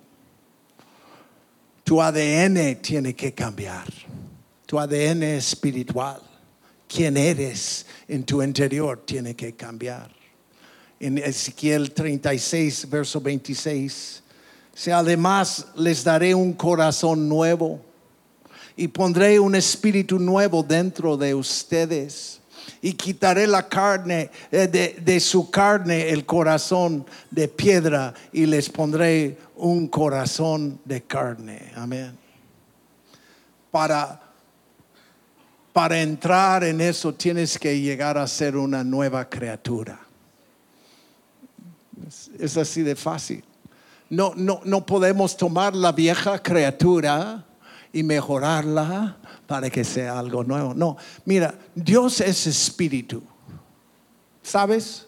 Tu 1.86 2.02
ADN 2.02 2.82
tiene 2.82 3.16
que 3.16 3.34
cambiar, 3.34 3.88
tu 4.66 4.78
ADN 4.78 5.24
espiritual. 5.24 6.22
Quién 6.86 7.16
eres 7.16 7.86
en 8.10 8.26
tu 8.26 8.44
interior 8.44 9.04
tiene 9.06 9.38
que 9.38 9.56
cambiar. 9.56 10.12
En 11.00 11.20
Ezequiel 11.20 11.94
36, 11.94 12.90
verso 12.90 13.22
26, 13.22 14.22
si 14.74 14.92
además 14.92 15.68
les 15.78 16.04
daré 16.04 16.36
un 16.36 16.52
corazón 16.52 17.30
nuevo 17.30 17.93
y 18.76 18.88
pondré 18.88 19.40
un 19.40 19.56
espíritu 19.56 20.20
nuevo 20.20 20.64
dentro 20.64 21.18
de 21.18 21.36
ustedes 21.36 22.40
y 22.82 22.94
quitaré 22.94 23.48
la 23.48 23.68
carne 23.68 24.30
eh, 24.52 24.68
de, 24.68 25.20
su 25.20 25.50
carne 25.50 26.10
el 26.10 26.26
corazón 26.26 27.06
de 27.30 27.48
piedra 27.48 28.14
y 28.32 28.46
les 28.46 28.70
pondré 28.70 29.38
un 29.56 29.88
corazón 29.88 30.80
de 30.86 31.04
carne. 31.04 31.72
Amén. 31.76 32.18
Para 33.72 34.24
para 35.74 36.00
entrar 36.00 36.64
en 36.64 36.80
eso 36.80 37.16
tienes 37.16 37.58
que 37.58 37.80
llegar 37.80 38.16
a 38.16 38.28
ser 38.28 38.56
una 38.56 38.84
nueva 38.84 39.28
criatura. 39.28 40.00
Es, 42.08 42.30
es 42.40 42.58
así 42.58 42.84
de 42.84 42.96
fácil. 42.96 43.44
No, 44.08 44.34
no, 44.36 44.62
no 44.66 44.86
podemos 44.86 45.36
tomar 45.36 45.76
la 45.76 45.92
vieja 45.92 46.38
criatura 46.38 47.44
y 47.94 48.02
mejorarla 48.02 49.18
para 49.46 49.70
que 49.70 49.84
sea 49.84 50.18
algo 50.18 50.44
nuevo. 50.44 50.74
No, 50.74 50.98
mira, 51.26 51.54
Dios 51.76 52.20
es 52.20 52.48
espíritu. 52.48 53.22
¿Sabes? 54.42 55.06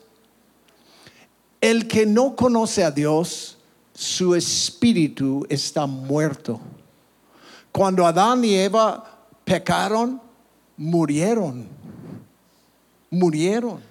El 1.60 1.88
que 1.88 2.06
no 2.06 2.36
conoce 2.36 2.84
a 2.84 2.92
Dios, 2.92 3.58
su 3.94 4.36
espíritu 4.36 5.46
está 5.50 5.88
muerto. 5.88 6.62
Cuando 7.72 8.06
Adán 8.06 8.46
y 8.46 8.54
Eva 8.54 9.04
pecaron, 9.44 10.22
murieron. 10.78 11.68
Murieron. 13.10 13.82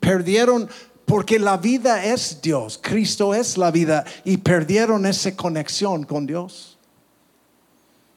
Perdieron 0.00 0.68
porque 1.04 1.38
la 1.38 1.58
vida 1.58 2.04
es 2.04 2.40
Dios. 2.40 2.80
Cristo 2.82 3.34
es 3.34 3.58
la 3.58 3.70
vida 3.70 4.04
y 4.24 4.38
perdieron 4.38 5.04
esa 5.04 5.36
conexión 5.36 6.04
con 6.04 6.26
Dios. 6.26 6.78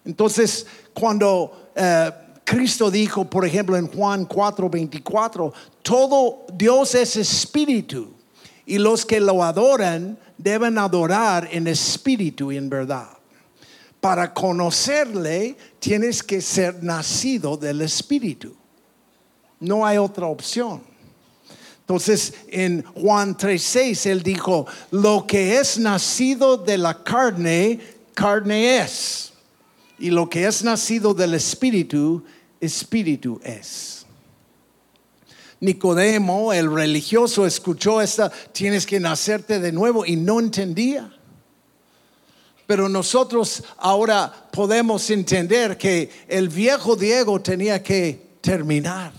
Entonces, 0.05 0.65
cuando 0.93 1.71
eh, 1.75 2.11
Cristo 2.43 2.91
dijo, 2.91 3.25
por 3.25 3.45
ejemplo, 3.45 3.77
en 3.77 3.87
Juan 3.87 4.25
4, 4.25 4.69
24, 4.69 5.53
todo 5.81 6.45
Dios 6.53 6.95
es 6.95 7.15
espíritu 7.15 8.13
y 8.65 8.77
los 8.77 9.05
que 9.05 9.19
lo 9.19 9.43
adoran 9.43 10.17
deben 10.37 10.77
adorar 10.77 11.47
en 11.51 11.67
espíritu 11.67 12.51
y 12.51 12.57
en 12.57 12.69
verdad 12.69 13.07
para 14.03 14.33
conocerle 14.33 15.55
tienes 15.79 16.21
que 16.21 16.41
ser 16.41 16.83
nacido 16.83 17.55
del 17.55 17.79
Espíritu. 17.79 18.53
No 19.61 19.85
hay 19.85 19.97
otra 19.97 20.27
opción. 20.27 20.83
Entonces 21.79 22.33
en 22.49 22.83
Juan 22.95 23.37
3:6 23.37 24.05
él 24.07 24.21
dijo, 24.21 24.67
lo 24.91 25.25
que 25.25 25.57
es 25.57 25.77
nacido 25.77 26.57
de 26.57 26.77
la 26.77 27.01
carne, 27.01 27.79
carne 28.13 28.83
es. 28.83 29.31
Y 30.03 30.11
lo 30.11 30.29
que 30.29 30.45
es 30.45 30.65
nacido 30.65 31.13
del 31.13 31.33
Espíritu, 31.33 32.25
Espíritu 32.59 33.39
es. 33.41 34.05
Nicodemo, 35.61 36.51
el 36.51 36.69
religioso, 36.69 37.45
escuchó 37.45 38.01
esta, 38.01 38.29
tienes 38.51 38.85
que 38.85 38.99
nacerte 38.99 39.61
de 39.61 39.71
nuevo 39.71 40.05
y 40.05 40.17
no 40.17 40.41
entendía. 40.41 41.09
Pero 42.67 42.89
nosotros 42.89 43.63
ahora 43.77 44.49
podemos 44.51 45.09
entender 45.09 45.77
que 45.77 46.09
el 46.27 46.49
viejo 46.49 46.97
Diego 46.97 47.41
tenía 47.41 47.81
que 47.81 48.35
terminar 48.41 49.13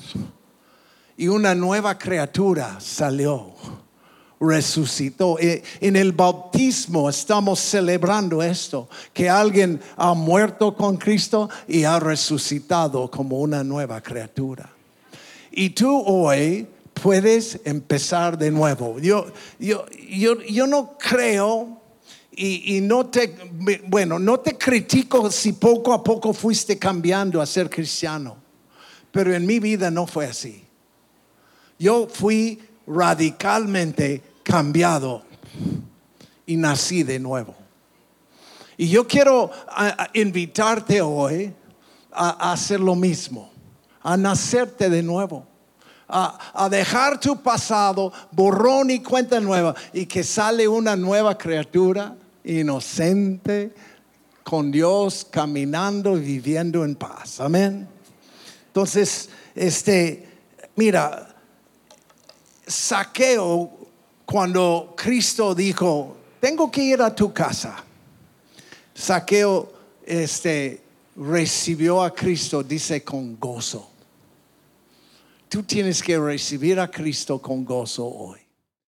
y 1.16 1.28
una 1.28 1.54
nueva 1.54 1.96
criatura 1.96 2.78
salió, 2.78 3.54
resucitó. 4.40 5.38
E, 5.38 5.62
en 5.80 5.96
el 5.96 6.12
bautismo 6.12 7.08
estamos 7.08 7.60
celebrando 7.60 8.42
esto, 8.42 8.88
que 9.12 9.28
alguien 9.28 9.80
ha 9.96 10.14
muerto 10.14 10.74
con 10.74 10.96
Cristo 10.96 11.48
y 11.66 11.84
ha 11.84 11.98
resucitado 12.00 13.10
como 13.10 13.40
una 13.40 13.64
nueva 13.64 14.00
criatura. 14.00 14.70
Y 15.50 15.70
tú 15.70 16.02
hoy 16.06 16.66
puedes 16.94 17.60
empezar 17.64 18.38
de 18.38 18.50
nuevo. 18.50 18.98
Yo, 18.98 19.26
yo, 19.58 19.86
yo, 20.10 20.40
yo 20.42 20.66
no 20.66 20.96
creo 20.98 21.80
y, 22.36 22.80
no 22.80 23.06
te, 23.06 23.36
bueno, 23.86 24.18
no 24.18 24.40
te 24.40 24.58
critico 24.58 25.30
si 25.30 25.52
poco 25.52 25.92
a 25.92 26.02
poco 26.02 26.32
fuiste 26.32 26.78
cambiando 26.78 27.40
a 27.40 27.46
ser 27.46 27.70
cristiano, 27.70 28.36
pero 29.12 29.32
en 29.32 29.46
mi 29.46 29.60
vida 29.60 29.90
no 29.90 30.06
fue 30.06 30.26
así. 30.26 30.64
Yo 31.78 32.08
fui 32.08 32.60
radicalmente 32.86 34.22
cambiado 34.42 35.22
y 36.46 36.56
nací 36.56 37.02
de 37.02 37.18
nuevo. 37.18 37.54
Y 38.76 38.88
yo 38.88 39.06
quiero 39.06 39.50
invitarte 40.12 41.00
hoy 41.00 41.52
a, 42.12 42.52
hacer 42.52 42.80
lo 42.80 42.94
mismo, 42.94 43.50
a 44.02 44.16
nacerte 44.16 44.90
de 44.90 45.02
nuevo. 45.02 45.46
A, 46.06 46.38
a, 46.52 46.68
dejar 46.68 47.18
tu 47.18 47.40
pasado, 47.40 48.12
borrón 48.30 48.90
y 48.90 49.00
cuenta 49.00 49.40
nueva, 49.40 49.74
y 49.92 50.04
que 50.04 50.22
sale 50.22 50.68
una 50.68 50.96
nueva 50.96 51.38
criatura 51.38 52.14
inocente, 52.44 53.72
con 54.42 54.70
Dios, 54.70 55.26
caminando 55.30 56.18
y 56.18 56.20
viviendo 56.20 56.84
en 56.84 56.94
paz. 56.94 57.40
Amén. 57.40 57.88
Entonces, 58.66 59.30
este, 59.54 60.28
mira, 60.76 61.33
saqueo 62.66 63.70
cuando 64.24 64.94
Cristo 64.96 65.54
dijo, 65.54 66.16
tengo 66.40 66.70
que 66.70 66.82
ir 66.82 67.02
a 67.02 67.14
tu 67.14 67.32
casa. 67.32 67.84
Saqueo, 68.94 69.72
este, 70.04 70.82
recibió 71.16 72.02
a 72.02 72.14
Cristo, 72.14 72.62
dice, 72.62 73.02
con 73.02 73.38
gozo. 73.38 73.90
Tú 75.48 75.62
tienes 75.62 76.02
que 76.02 76.18
recibir 76.18 76.80
a 76.80 76.90
Cristo 76.90 77.40
con 77.40 77.64
gozo 77.64 78.06
hoy. 78.06 78.43